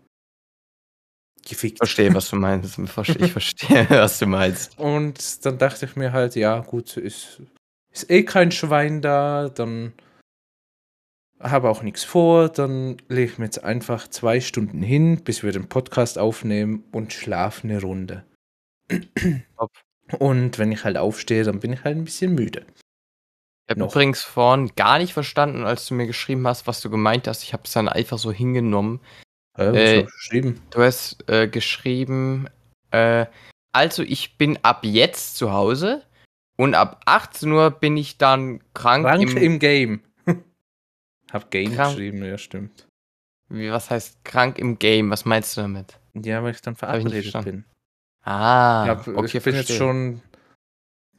[1.49, 1.75] gefickt.
[1.75, 2.79] Ich verstehe, was du meinst.
[2.79, 4.79] Ich verstehe, was du meinst.
[4.79, 7.43] Und dann dachte ich mir halt, ja, gut, ist,
[7.91, 9.93] ist eh kein Schwein da, dann
[11.41, 15.53] habe auch nichts vor, dann lege ich mir jetzt einfach zwei Stunden hin, bis wir
[15.53, 18.25] den Podcast aufnehmen und schlafe eine Runde.
[20.19, 22.67] Und wenn ich halt aufstehe, dann bin ich halt ein bisschen müde.
[23.67, 27.27] Ich habe übrigens vorhin gar nicht verstanden, als du mir geschrieben hast, was du gemeint
[27.27, 27.43] hast.
[27.43, 29.01] Ich habe es dann einfach so hingenommen.
[29.55, 30.61] Was Äh, ich geschrieben?
[30.71, 32.49] Du hast äh, geschrieben,
[32.91, 33.27] äh,
[33.73, 36.03] also ich bin ab jetzt zu Hause
[36.57, 40.01] und ab 18 Uhr bin ich dann krank, Krank im, im, Game.
[41.33, 41.91] hab Game Krank.
[41.91, 42.87] geschrieben, ja, stimmt.
[43.49, 45.11] Wie, was heißt krank im Game?
[45.11, 45.99] Was meinst du damit?
[46.15, 47.51] Ja, weil ich dann ich verabredet verstanden.
[47.51, 47.65] bin.
[48.23, 49.77] Ah, ich, hab, okay, ich bin jetzt verstehe.
[49.77, 50.23] schon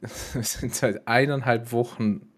[0.00, 2.32] wir sind seit eineinhalb Wochen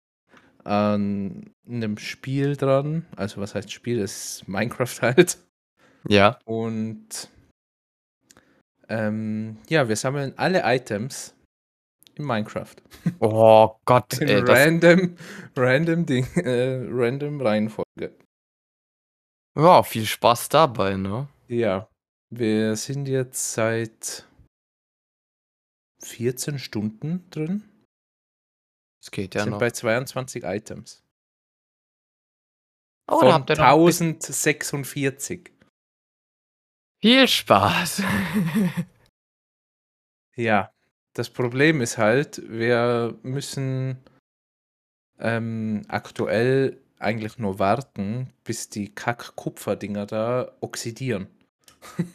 [0.65, 3.07] an einem Spiel dran.
[3.17, 4.01] Also was heißt Spiel?
[4.01, 5.39] Es ist Minecraft halt.
[6.07, 6.39] Ja.
[6.45, 7.29] Und
[8.89, 11.35] ähm, ja, wir sammeln alle Items
[12.15, 12.75] in Minecraft.
[13.21, 15.17] Oh Gott, In ey, das, random,
[15.57, 18.15] random Ding, äh, random Reihenfolge.
[19.57, 21.29] ja, viel Spaß dabei, ne?
[21.49, 21.89] Ja,
[22.31, 24.27] wir sind jetzt seit
[26.03, 27.65] 14 Stunden drin.
[29.03, 29.59] Es geht ja sind noch.
[29.59, 31.03] bei 22 Items.
[33.11, 35.51] Oh, da Von habt ihr noch ein bisschen 1046.
[37.01, 38.03] viel Spaß.
[40.39, 40.71] Ja,
[41.15, 43.99] das Problem ist halt, wir müssen
[45.19, 51.27] ähm, aktuell eigentlich nur warten, bis die Kack-Kupfer-Dinger da oxidieren.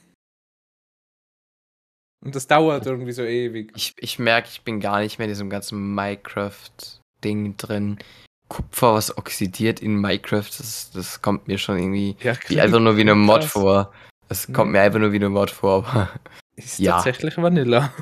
[2.24, 3.74] Und das dauert irgendwie so ewig.
[3.76, 8.00] Ich, ich merke, ich bin gar nicht mehr in diesem ganzen Minecraft-Ding drin.
[8.48, 12.96] Kupfer, was oxidiert in Minecraft, das, das kommt mir schon irgendwie Ja, wie einfach nur
[12.96, 13.52] wie eine Mod krass.
[13.52, 13.94] vor.
[14.34, 16.10] Es kommt mir einfach nur wie eine Mod vor, aber
[16.56, 16.94] Ist Ja.
[16.96, 17.94] tatsächlich Vanilla.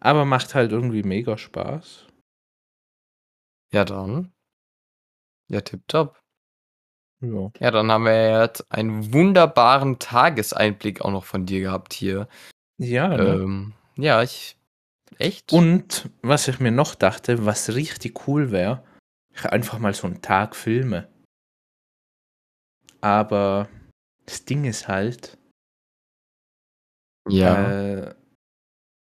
[0.00, 2.06] Aber macht halt irgendwie mega Spaß.
[3.72, 4.32] ja dann.
[5.48, 6.20] Ja, tipptopp.
[7.20, 7.50] Ja.
[7.58, 12.28] Ja, dann haben wir jetzt einen wunderbaren Tageseinblick auch noch von dir gehabt hier.
[12.78, 13.34] Ja, ne?
[13.42, 14.58] Ähm, ja, ich.
[15.18, 15.52] Echt?
[15.52, 18.84] Und was ich mir noch dachte, was richtig cool wäre,
[19.34, 21.08] ich einfach mal so einen Tag filme.
[23.00, 23.68] Aber
[24.26, 25.38] das Ding ist halt,
[27.28, 27.70] ja.
[27.70, 28.14] äh,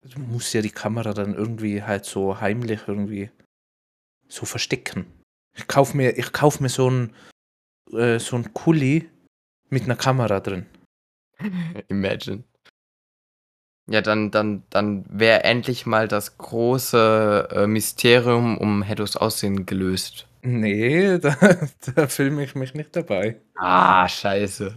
[0.02, 3.30] du musst ja die Kamera dann irgendwie halt so heimlich irgendwie
[4.28, 5.06] so verstecken.
[5.54, 7.14] Ich kauf mir, ich kauf mir so ein
[7.92, 9.10] äh, so ein Kuli
[9.68, 10.66] mit einer Kamera drin.
[11.88, 12.44] Imagine.
[13.90, 20.28] Ja, dann, dann, dann wäre endlich mal das große äh, Mysterium um Heddos Aussehen gelöst.
[20.42, 21.36] Nee, da,
[21.94, 23.40] da filme ich mich nicht dabei.
[23.56, 24.74] Ah, scheiße.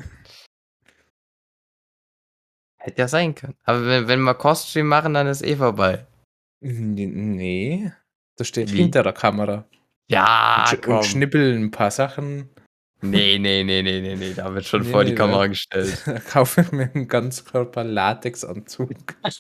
[2.86, 3.56] Hätte ja sein können.
[3.64, 6.06] Aber wenn, wenn wir Costream machen, dann ist eh vorbei.
[6.62, 7.92] Nee, nee.
[8.38, 8.78] Da steht Wie?
[8.78, 9.66] hinter der Kamera.
[10.08, 12.48] Ja, und, und schnippeln ein paar Sachen.
[13.02, 14.34] Nee, nee, nee, nee, nee, nee.
[14.36, 16.04] Da wird schon Nee, vor die nee, Kamera da- gestellt.
[16.06, 19.16] Da kaufe ich mir einen Ganzkörper-Latexanzug.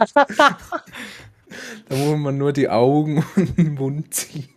[1.88, 4.50] Da wo man nur die Augen und den Mund sieht.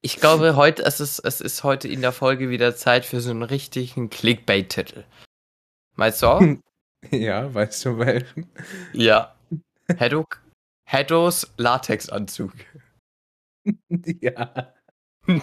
[0.00, 3.30] Ich glaube, heute, es ist, es ist heute in der Folge wieder Zeit für so
[3.30, 5.04] einen richtigen Clickbait-Titel.
[5.94, 6.42] Meinst du auch?
[7.10, 8.50] Ja, weißt du welchen?
[8.92, 9.34] ja.
[9.98, 10.26] Heddo,
[10.88, 12.52] Heddos Latexanzug.
[14.20, 14.74] Ja.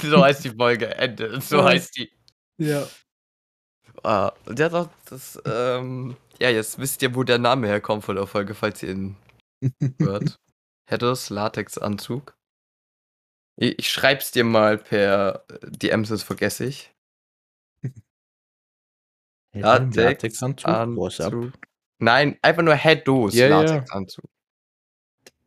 [0.02, 0.94] so heißt die Folge.
[0.96, 1.40] Ende.
[1.40, 2.12] So heißt die.
[2.58, 2.86] Ja.
[4.04, 8.28] Ah, ja, doch, das, ähm, ja, jetzt wisst ihr, wo der Name herkommt von der
[8.28, 9.16] Folge, falls ihr ihn
[10.00, 10.36] hört.
[10.90, 12.34] Heddos Latexanzug.
[13.58, 16.92] Ich, ich schreib's dir mal per äh, DM, sonst vergesse ich.
[19.54, 20.96] Latexanzug.
[20.96, 21.34] What's up?
[21.34, 21.54] Anzug.
[22.00, 23.62] Nein, einfach nur Heddos Ja, ja.
[23.62, 24.26] Latexanzug.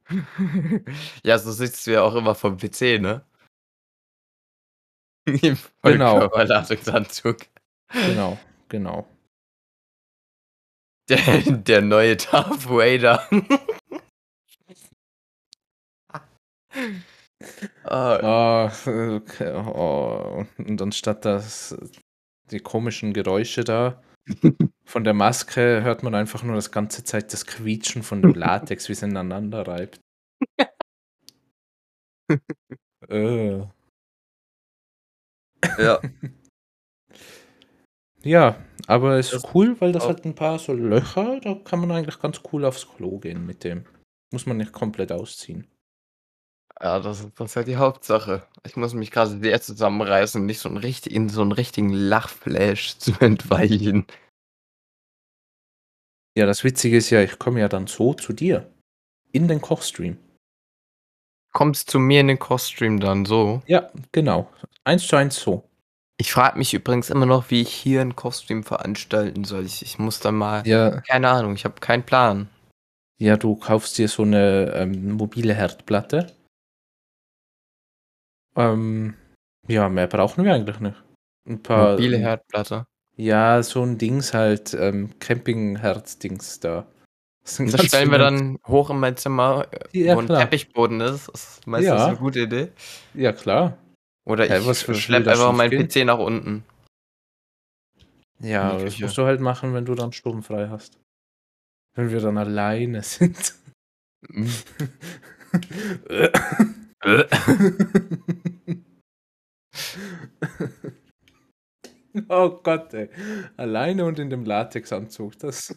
[1.25, 3.25] ja, so sitzt du ja auch immer vom PC, ne?
[5.83, 6.29] Genau.
[6.29, 7.37] Vollkörper-Latexanzug.
[7.93, 8.39] Genau,
[8.69, 9.07] genau.
[11.09, 13.29] Der, der neue Darth Vader.
[17.85, 18.17] Ah,
[18.65, 19.53] Ah, okay.
[19.53, 20.47] oh.
[20.59, 21.77] Und anstatt das,
[22.53, 24.03] die komischen Geräusche da
[24.85, 28.89] von der Maske hört man einfach nur das ganze Zeit das Quietschen von dem Latex,
[28.89, 30.01] wie es ineinander reibt.
[33.09, 33.59] äh.
[35.79, 36.01] ja.
[38.25, 41.81] Ja, aber es Das- ist cool, weil das hat ein paar so Löcher, da kann
[41.81, 43.85] man eigentlich ganz cool aufs Klo gehen mit dem.
[44.33, 45.67] Muss man nicht komplett ausziehen.
[46.81, 48.47] Ja, das, ist- das ist halt die Hauptsache.
[48.67, 52.99] Ich muss mich gerade sehr zusammenreißen, nicht so einen richtig, in so einen richtigen Lachflash
[52.99, 54.07] zu entweichen.
[56.37, 58.71] Ja, das Witzige ist ja, ich komme ja dann so zu dir.
[59.33, 60.19] In den Kochstream.
[61.53, 63.61] Kommst zu mir in den Costream dann so?
[63.67, 64.49] Ja, genau.
[64.85, 65.69] Eins zu eins so.
[66.17, 69.67] Ich frage mich übrigens immer noch, wie ich hier einen Costream veranstalten soll.
[69.67, 70.67] Ich, ich muss dann mal.
[70.67, 72.49] Ja, Keine Ahnung, ich habe keinen Plan.
[73.19, 76.33] ja, du kaufst dir so eine ähm, mobile Herdplatte.
[78.57, 79.15] Ähm,
[79.69, 81.03] ja, mehr brauchen wir eigentlich nicht.
[81.49, 81.93] Ein paar.
[81.93, 82.87] Mobile Herdplatte.
[83.17, 86.87] Ja, so ein Dings halt, ähm, Campingherd-Dings da.
[87.45, 90.41] Das Das stellen wir dann hoch in mein Zimmer, Ja, wo ein klar.
[90.43, 91.29] Teppichboden ist.
[91.33, 92.07] Das ist meistens Ja.
[92.07, 92.69] eine gute Idee.
[93.15, 93.77] Ja, klar.
[94.25, 96.05] Oder Hä, ich was- was will schlepp da einfach meinen schiefgehen?
[96.05, 96.65] PC nach unten.
[98.39, 100.99] Ja, das musst du halt machen, wenn du dann sturmfrei hast.
[101.95, 103.55] Wenn wir dann alleine sind.
[104.29, 104.53] Mhm.
[112.29, 113.09] Oh Gott, ey.
[113.57, 115.39] Alleine und in dem Latexanzug.
[115.39, 115.75] Das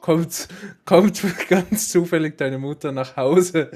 [0.00, 0.48] kommt,
[0.84, 3.70] kommt ganz zufällig deine Mutter nach Hause.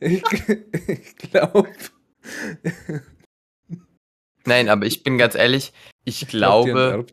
[0.00, 0.22] Ich,
[0.88, 1.68] ich glaube.
[4.46, 5.72] Nein, aber ich bin ganz ehrlich,
[6.04, 7.04] ich glaube,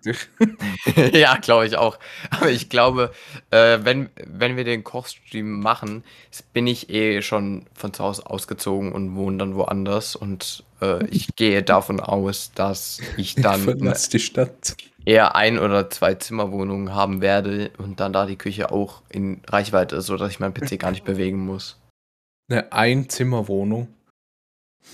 [1.12, 2.00] ja, glaube ich auch.
[2.30, 3.12] Aber ich glaube,
[3.52, 6.04] äh, wenn, wenn wir den Kochstream machen,
[6.54, 10.16] bin ich eh schon von zu Hause ausgezogen und wohne dann woanders.
[10.16, 14.78] Und äh, ich gehe davon aus, dass ich dann Stadt.
[15.06, 19.98] eher ein oder zwei Zimmerwohnungen haben werde und dann da die Küche auch in Reichweite
[19.98, 21.78] ist, sodass ich meinen PC gar nicht bewegen muss.
[22.50, 23.90] Eine Einzimmerwohnung.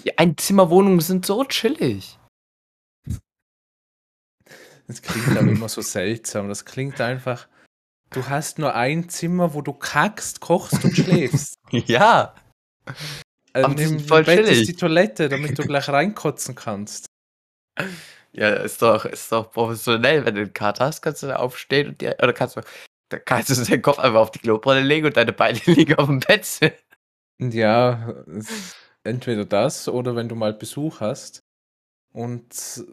[0.03, 2.17] Die Einzimmerwohnungen sind so chillig.
[4.94, 6.50] Das klingt aber immer so seltsam.
[6.50, 7.48] Das klingt einfach.
[8.12, 11.56] Du hast nur ein Zimmer, wo du kackst, kochst und schläfst.
[11.72, 12.36] Ja.
[13.54, 14.62] Also Aber sind voll dem Bett chillig.
[14.62, 17.08] ist die Toilette, damit du gleich reinkotzen kannst.
[18.32, 20.26] Ja, ist doch, ist doch professionell.
[20.26, 22.62] Wenn du einen Kater hast, kannst du da aufstehen und dir, oder kannst du,
[23.10, 26.06] da kannst du deinen Kopf einfach auf die Klobrille legen und deine Beine liegen auf
[26.06, 26.76] dem Bett.
[27.39, 28.24] Ja,
[29.04, 31.39] entweder das oder wenn du mal Besuch hast
[32.12, 32.86] und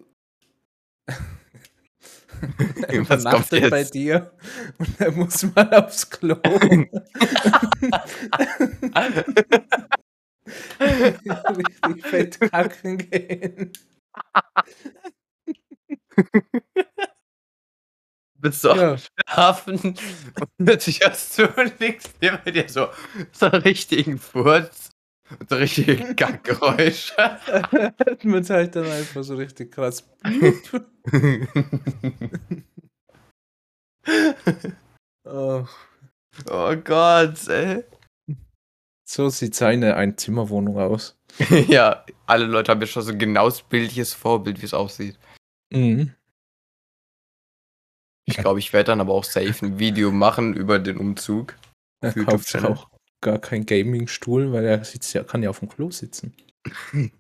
[3.09, 3.95] Was kommt übernachtet bei jetzt?
[3.95, 4.33] dir
[4.79, 6.37] und er muss mal aufs Klo.
[10.81, 13.73] Richtig fett kacken gehen.
[18.43, 18.51] Du
[19.37, 20.01] Ja, und
[20.59, 21.47] plötzlich hörst du
[21.79, 22.89] links neben dir so,
[23.33, 24.90] so einen richtigen Furz
[25.39, 27.15] und so richtige Kackgeräusche.
[28.25, 30.09] man halt dann einfach so richtig krass.
[35.25, 35.65] Oh,
[36.51, 37.85] oh Gott, ey.
[39.09, 41.17] so sieht seine Einzimmerwohnung aus.
[41.69, 45.19] Ja, alle Leute haben ja schon so ein genaues bildliches Vorbild, wie es aussieht.
[45.73, 46.15] Mhm.
[48.27, 51.57] Ich glaube, ich werde dann aber auch safe ein Video machen über den Umzug.
[52.03, 52.89] Auf kauft auch
[53.21, 56.35] gar keinen Gaming-Stuhl, weil er sitzt ja, kann ja auf dem Klo sitzen.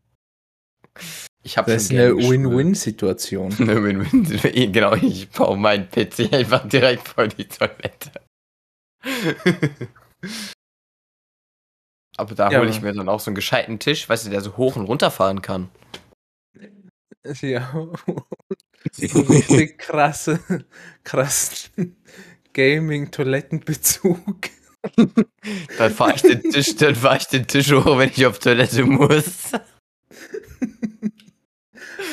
[1.42, 3.54] Ich Das ist eine Win-Win-Situation.
[3.60, 4.72] Eine Win-Win.
[4.72, 8.10] Genau, ich baue meinen PC einfach direkt vor die Toilette.
[12.18, 14.42] Aber da Ja, hole ich mir dann auch so einen gescheiten Tisch, weißt du, der
[14.42, 15.70] so hoch und runter fahren kann.
[17.40, 17.72] Ja,
[18.92, 20.40] so richtig krasse,
[21.04, 21.96] krassen
[22.52, 24.50] Gaming-Toilettenbezug.
[25.78, 28.84] Dann fahre ich den Tisch, dann fahre ich den Tisch hoch, wenn ich auf Toilette
[28.84, 29.52] muss.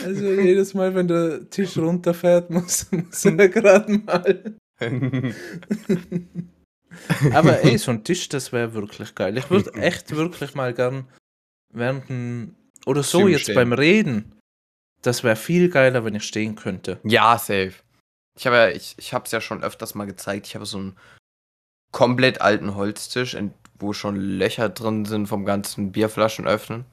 [0.03, 4.55] Also jedes Mal, wenn der Tisch runterfährt, muss, muss er gerade mal.
[7.34, 9.38] Aber ey, so ein Tisch, das wäre wirklich geil.
[9.38, 11.07] Ich würde echt wirklich mal gern
[11.74, 12.55] während dem,
[12.86, 13.55] oder so Stream jetzt stehen.
[13.55, 14.34] beim Reden,
[15.01, 16.99] das wäre viel geiler, wenn ich stehen könnte.
[17.03, 17.74] Ja, safe.
[18.38, 20.47] Ich habe ja, ich, ich habe es ja schon öfters mal gezeigt.
[20.47, 20.95] Ich habe so einen
[21.97, 26.85] komplett alten Holztisch, in, wo schon Löcher drin sind vom ganzen Bierflaschen öffnen.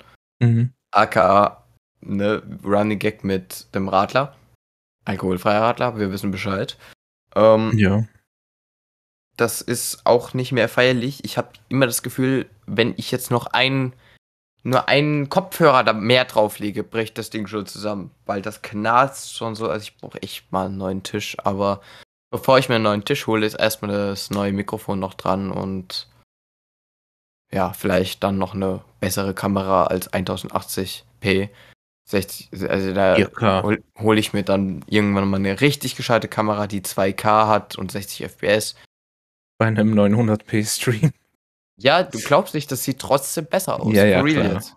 [0.92, 1.62] aka
[2.00, 4.34] ne Running Gag mit dem Radler.
[5.04, 6.78] Alkoholfreier Radler, wir wissen Bescheid.
[7.36, 8.04] Ähm, Ja.
[9.36, 11.22] Das ist auch nicht mehr feierlich.
[11.22, 13.92] Ich habe immer das Gefühl, wenn ich jetzt noch einen,
[14.62, 18.10] nur einen Kopfhörer da mehr drauflege, bricht das Ding schon zusammen.
[18.24, 21.36] Weil das knarzt schon so, also ich brauche echt mal einen neuen Tisch.
[21.44, 21.82] Aber
[22.34, 26.08] bevor ich mir einen neuen Tisch hole, ist erstmal das neue Mikrofon noch dran und
[27.52, 31.50] ja, vielleicht dann noch eine bessere Kamera als 1080p.
[32.06, 33.62] 60, also da 4K.
[33.62, 37.92] hol, hole ich mir dann irgendwann mal eine richtig gescheite Kamera, die 2K hat und
[37.92, 38.74] 60 FPS.
[39.56, 41.12] Bei einem 900p Stream.
[41.76, 43.94] Ja, du glaubst nicht, das sieht trotzdem besser aus.
[43.94, 44.54] Ja, ja, klar.
[44.54, 44.74] jetzt.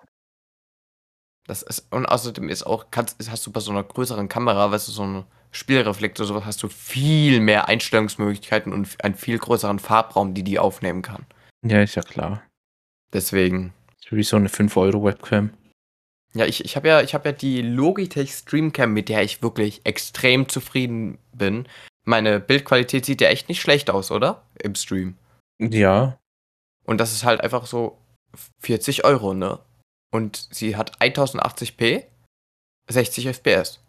[1.47, 4.89] Das ist, und außerdem ist auch, kannst, hast du bei so einer größeren Kamera, weißt
[4.89, 10.34] du, so ein Spielreflektor, sowas, hast du viel mehr Einstellungsmöglichkeiten und einen viel größeren Farbraum,
[10.34, 11.26] die die aufnehmen kann.
[11.66, 12.43] Ja, ist ja klar.
[13.14, 13.74] Deswegen.
[14.00, 15.52] Ist Wie so eine 5-Euro-Webcam.
[16.34, 19.82] Ja, ich, ich habe ja, ich hab ja die Logitech Streamcam, mit der ich wirklich
[19.86, 21.68] extrem zufrieden bin.
[22.04, 24.43] Meine Bildqualität sieht ja echt nicht schlecht aus, oder?
[24.62, 25.18] Im Stream.
[25.60, 26.18] Ja.
[26.86, 27.98] Und das ist halt einfach so
[28.60, 29.60] 40 Euro, ne?
[30.12, 32.04] Und sie hat 1080p,
[32.89, 33.84] 60 FPS.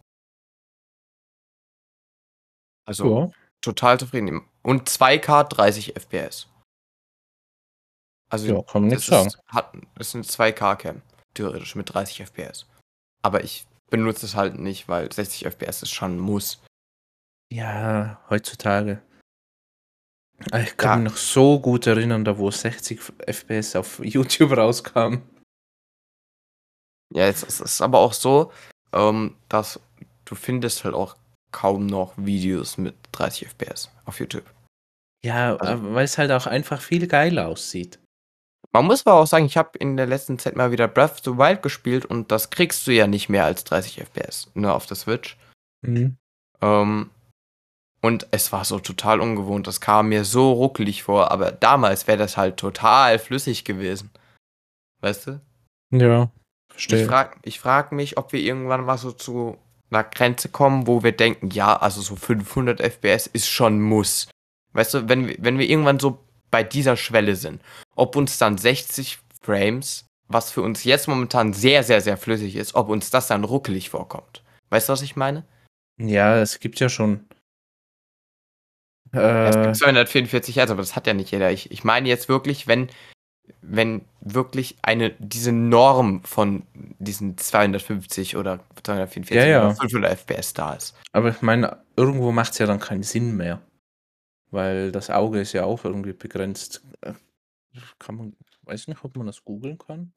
[2.89, 3.31] Also ja.
[3.61, 4.41] total zufrieden.
[4.63, 6.49] Und 2K 30 FPS.
[8.31, 9.27] Also Ja, kann man das nichts sagen.
[9.29, 11.03] ist, hat, ist eine 2K-Cam,
[11.35, 12.67] theoretisch mit 30 FPS.
[13.23, 16.63] Aber ich benutze es halt nicht, weil 60 FPS ist schon ein Muss.
[17.51, 19.03] Ja, heutzutage.
[20.53, 20.97] Ah, ich kann Ja.
[21.05, 25.23] mich noch so gut erinnern, da wo 60 FPS auf YouTube rauskam.
[27.15, 28.53] Ja, jetzt ist es aber auch so,
[28.93, 29.81] ähm, dass
[30.27, 31.17] du findest halt auch
[31.53, 34.45] kaum noch Videos mit 30 FPS auf YouTube.
[35.25, 37.99] Ja, Also äh, weil es halt auch einfach viel geiler aussieht.
[38.73, 41.21] Man muss aber auch sagen, ich habe in der letzten Zeit mal wieder Breath of
[41.25, 44.87] the Wild gespielt und das kriegst du ja nicht mehr als 30 FPS, nur auf
[44.87, 45.37] der Switch.
[46.61, 47.11] Ähm,
[48.01, 49.67] und es war so total ungewohnt.
[49.67, 54.11] Das kam mir so ruckelig vor, aber damals wäre das halt total flüssig gewesen.
[55.01, 55.41] Weißt du?
[55.91, 56.25] Ja,
[56.69, 57.07] Ich verstehe.
[57.07, 59.57] frage ich frag mich, ob wir irgendwann mal so zu
[59.91, 64.29] einer Grenze kommen, wo wir denken, ja, also so 500 FPS ist schon Muss.
[64.73, 66.19] Weißt du, wenn, wir- wenn wir irgendwann so
[66.51, 67.63] bei dieser Schwelle sind,
[67.95, 72.75] ob uns dann 60 Frames, was für uns jetzt momentan sehr, sehr, sehr flüssig ist,
[72.75, 74.43] ob uns das dann ruckelig vorkommt.
[74.71, 75.45] Weißt du, was ich meine?
[75.99, 77.27] Ja, es gibt ja schon.
[79.15, 81.51] Ja, es Äh, gibt 244 Hertz, aber das hat ja nicht jeder.
[81.51, 82.89] Ich, ich meine jetzt wirklich, wenn,
[83.63, 86.63] wenn wirklich eine, diese Norm von
[86.99, 89.67] diesen 250 oder 244 Ja, ja.
[89.67, 90.95] oder 500 FPS da ist.
[91.13, 93.61] aber ich meine, irgendwo macht es ja dann keinen Sinn mehr.
[94.51, 96.83] Weil das Auge ist ja auch irgendwie begrenzt.
[97.99, 100.13] Kann man, weiß nicht, ob man das googeln kann.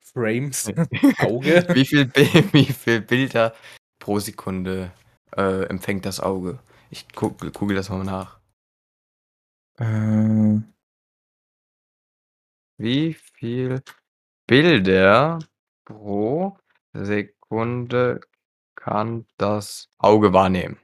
[0.00, 0.72] Frames,
[1.18, 1.66] Auge.
[1.74, 2.10] wie, viel,
[2.52, 3.54] wie viel Bilder
[3.98, 4.92] pro Sekunde
[5.36, 6.58] äh, empfängt das Auge?
[6.90, 8.40] Ich gucke google das mal nach.
[9.78, 10.60] Äh,
[12.80, 13.82] Wie viel
[14.46, 15.38] Bilder
[15.84, 16.56] pro
[16.94, 18.22] Sekunde
[18.74, 20.80] kann das Auge wahrnehmen?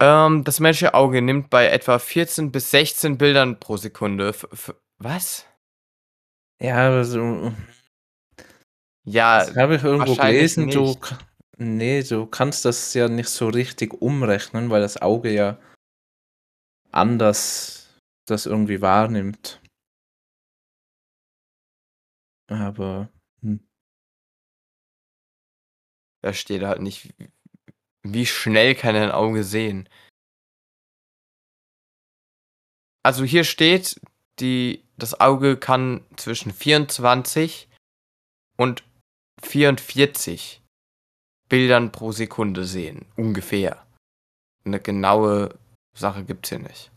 [0.00, 4.30] Ähm, das menschliche Auge nimmt bei etwa 14 bis 16 Bildern pro Sekunde.
[4.30, 5.46] F f was?
[6.58, 7.52] ja, also,
[9.04, 10.70] Ja, das habe ich irgendwo wahrscheinlich gelesen.
[10.70, 11.18] Du, nicht.
[11.58, 15.58] nee, du kannst das ja nicht so richtig umrechnen, weil das Auge ja
[16.92, 19.59] anders das irgendwie wahrnimmt.
[22.50, 23.08] Aber
[23.42, 23.60] hm.
[26.22, 27.14] da steht halt nicht,
[28.02, 29.88] wie- schnell kann ein Auge sehen.
[33.02, 34.00] Also hier steht,
[34.40, 37.68] die, das Auge kann zwischen 24
[38.58, 38.84] und
[39.42, 40.60] 44
[41.48, 43.06] Bildern pro Sekunde sehen.
[43.16, 43.86] Ungefähr.
[44.64, 45.58] Eine genaue
[45.96, 46.90] Sache gibt's hier nicht.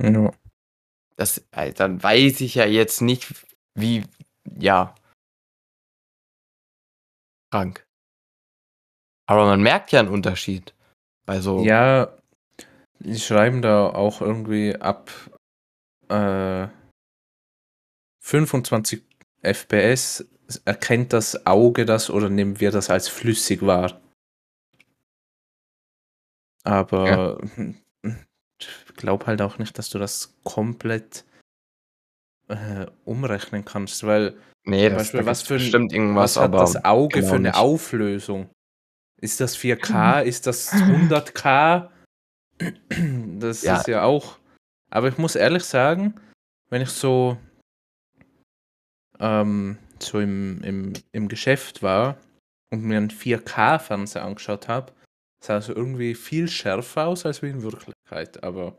[0.00, 0.32] ja.
[1.16, 4.04] Das, äh, dann weiß ich ja jetzt nicht, wie,
[4.58, 4.94] ja.
[7.50, 7.86] Krank.
[9.28, 10.74] Aber man merkt ja einen Unterschied.
[11.26, 12.16] Also, Ja,
[13.00, 15.10] die schreiben da auch irgendwie ab
[16.08, 16.68] äh,
[18.20, 19.02] 25
[19.42, 20.24] FPS
[20.64, 24.00] erkennt das Auge das oder nehmen wir das als flüssig wahr.
[26.64, 27.40] Aber
[28.02, 28.16] ich
[28.96, 31.24] glaube halt auch nicht, dass du das komplett
[32.48, 36.58] äh, umrechnen kannst, weil nee, zum das, Beispiel, was für ein- irgendwas, was hat aber
[36.60, 37.56] das Auge genau für eine nicht.
[37.58, 38.50] Auflösung?
[39.20, 40.20] Ist das 4K?
[40.22, 41.90] Ist das 100K?
[43.38, 43.76] Das Ja.
[43.80, 44.38] ist ja auch.
[44.90, 46.14] Aber ich muss ehrlich sagen,
[46.70, 47.36] wenn ich so,
[49.18, 52.18] ähm, so im, im, im Geschäft war
[52.70, 54.92] und mir einen 4K-Fernseher angeschaut habe,
[55.42, 58.42] sah es irgendwie viel schärfer aus als wie in Wirklichkeit.
[58.44, 58.78] Aber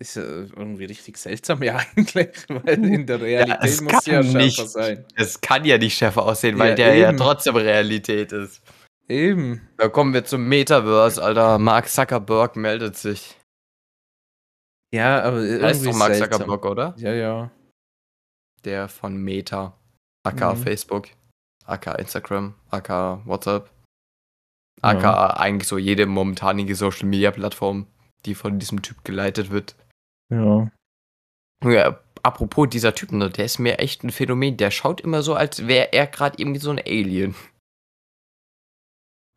[0.00, 4.38] ist ja irgendwie richtig seltsam ja eigentlich, weil in der Realität es muss ja schärfer
[4.38, 4.68] nicht.
[4.70, 5.04] sein.
[5.14, 7.18] Es kann ja nicht schärfer aussehen, weil Ja, der ja eben.
[7.18, 8.62] trotzdem Realität ist.
[9.08, 9.68] Eben.
[9.76, 11.58] Da kommen wir zum Metaverse, Alter.
[11.58, 13.36] Mark Zuckerberg meldet sich.
[14.92, 16.30] Ja, aber Heißt irgendwie doch Mark seltsam.
[16.40, 16.94] Zuckerberg, oder?
[16.96, 17.50] Ja, ja.
[18.64, 19.76] Der von Meta.
[20.24, 20.62] aka Mhm.
[20.62, 21.08] Facebook.
[21.64, 22.54] aka Instagram.
[22.70, 23.70] aka WhatsApp.
[24.82, 24.88] Ja.
[24.90, 27.86] aka eigentlich so jede momentanige Social Media Plattform,
[28.26, 29.76] die von diesem Typ geleitet wird.
[30.30, 30.70] Ja.
[31.62, 34.56] Ja, apropos dieser Typ, ne, der ist mir echt ein Phänomen.
[34.56, 37.34] Der schaut immer so, als wäre er gerade irgendwie so ein Alien.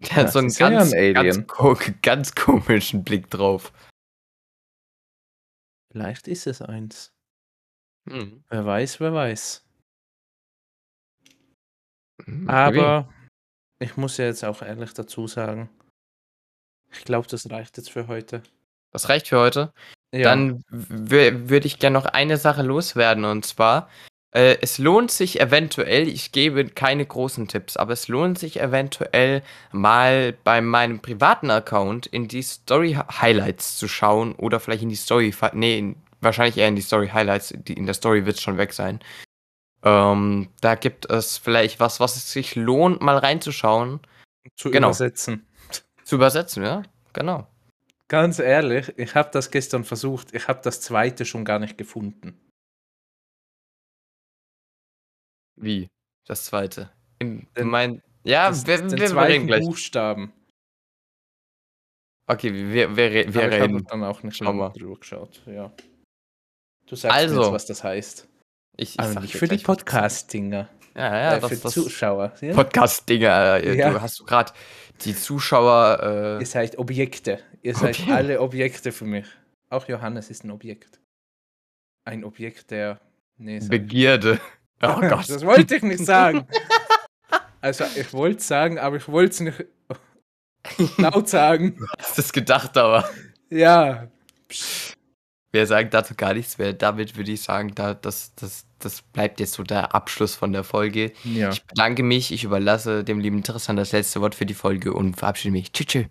[0.01, 1.13] Der hat Das so einen ist ja ganz, ein.
[1.13, 3.73] Ganz, ganz komischen Blick drauf.
[5.91, 7.13] Vielleicht ist es eins.
[8.09, 8.43] Hm.
[8.49, 9.65] Wer weiß, wer weiß.
[12.25, 13.13] Hm, Aber
[13.79, 15.69] ich muss ja jetzt auch ehrlich dazu sagen,
[16.91, 18.43] ich glaube, das reicht jetzt für heute.
[18.91, 19.73] Das reicht für heute.
[20.13, 20.25] Ja.
[20.25, 23.89] Dann würde ich gerne noch eine Sache loswerden und zwar,
[24.29, 29.41] äh, es lohnt sich eventuell, ich gebe keine großen Tipps, aber es lohnt sich eventuell
[29.71, 34.95] mal bei meinem privaten Account in die Story Highlights zu schauen oder vielleicht in die
[34.95, 38.59] Story, nee, in, wahrscheinlich eher in die Story Highlights, in der Story wird es schon
[38.59, 38.99] weg sein.
[39.83, 43.99] Ähm, da gibt es vielleicht was, was es sich lohnt, mal reinzuschauen,
[44.55, 44.89] zu genau.
[44.89, 45.47] übersetzen.
[46.03, 46.83] zu übersetzen, ja,
[47.13, 47.47] genau.
[48.09, 50.33] Ganz ehrlich, ich habe das gestern versucht.
[50.33, 52.39] Ich habe das zweite schon gar nicht gefunden.
[55.55, 55.87] Wie?
[56.25, 56.91] Das zweite?
[57.19, 59.63] Im Den- mein ja, das, wir, den wir, zweiten reden gleich.
[59.65, 60.31] Buchstaben.
[62.25, 63.83] Okay, wir, wir, wir Aber ich habe reden.
[63.85, 64.69] dann auch nicht mal.
[64.69, 65.41] drüber geschaut.
[65.45, 65.73] Ja.
[66.85, 67.41] Du sagst Also.
[67.43, 68.29] jetzt, was das heißt.
[68.77, 72.33] Ich, ich sag nicht für die gleich, Ja, ja, äh, das, für das Zuschauer.
[72.41, 72.53] Ja?
[72.53, 73.57] Podcast-Dinger.
[73.63, 73.91] äh, Ja.
[73.91, 74.51] Du hast gerade
[75.03, 75.99] die Zuschauer.
[76.39, 77.39] Ihr Äh, seid Objekte.
[77.61, 78.11] Ihr seid Okay.
[78.11, 79.25] alle Objekte für mich.
[79.69, 80.99] Auch Johannes ist ein Objekt.
[82.05, 82.99] Ein Objekt der.
[83.37, 84.39] Nee, Begierde.
[84.81, 85.29] Oh Gott.
[85.29, 86.47] Das wollte ich nicht sagen.
[87.61, 89.65] Also, ich wollte es sagen, aber ich wollte es nicht
[90.97, 91.79] laut sagen.
[91.97, 93.09] hast es gedacht, aber
[93.49, 94.07] Ja.
[95.53, 96.73] Wir sagen dazu gar nichts mehr.
[96.73, 100.63] Damit würde ich sagen, da, das, das, das bleibt jetzt so der Abschluss von der
[100.63, 101.13] Folge.
[101.23, 101.51] Ja.
[101.51, 105.15] Ich bedanke mich, ich überlasse dem lieben Tristan das letzte Wort für die Folge und
[105.15, 105.71] verabschiede mich.
[105.71, 105.87] Tschüss.
[105.87, 106.05] tschüss.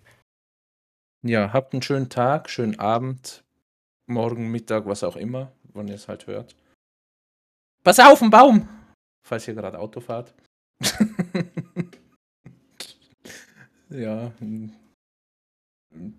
[1.25, 3.43] Ja, habt einen schönen Tag, schönen Abend,
[4.07, 6.55] morgen, Mittag, was auch immer, wann ihr es halt hört.
[7.83, 8.67] Pass auf, ein Baum!
[9.25, 10.33] Falls ihr gerade Auto fahrt.
[13.89, 14.33] ja.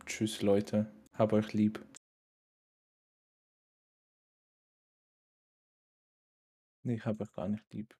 [0.07, 0.91] Tschüss, Leute.
[1.12, 1.85] Hab euch lieb.
[6.85, 7.97] Nee, ich hab euch gar nicht lieb.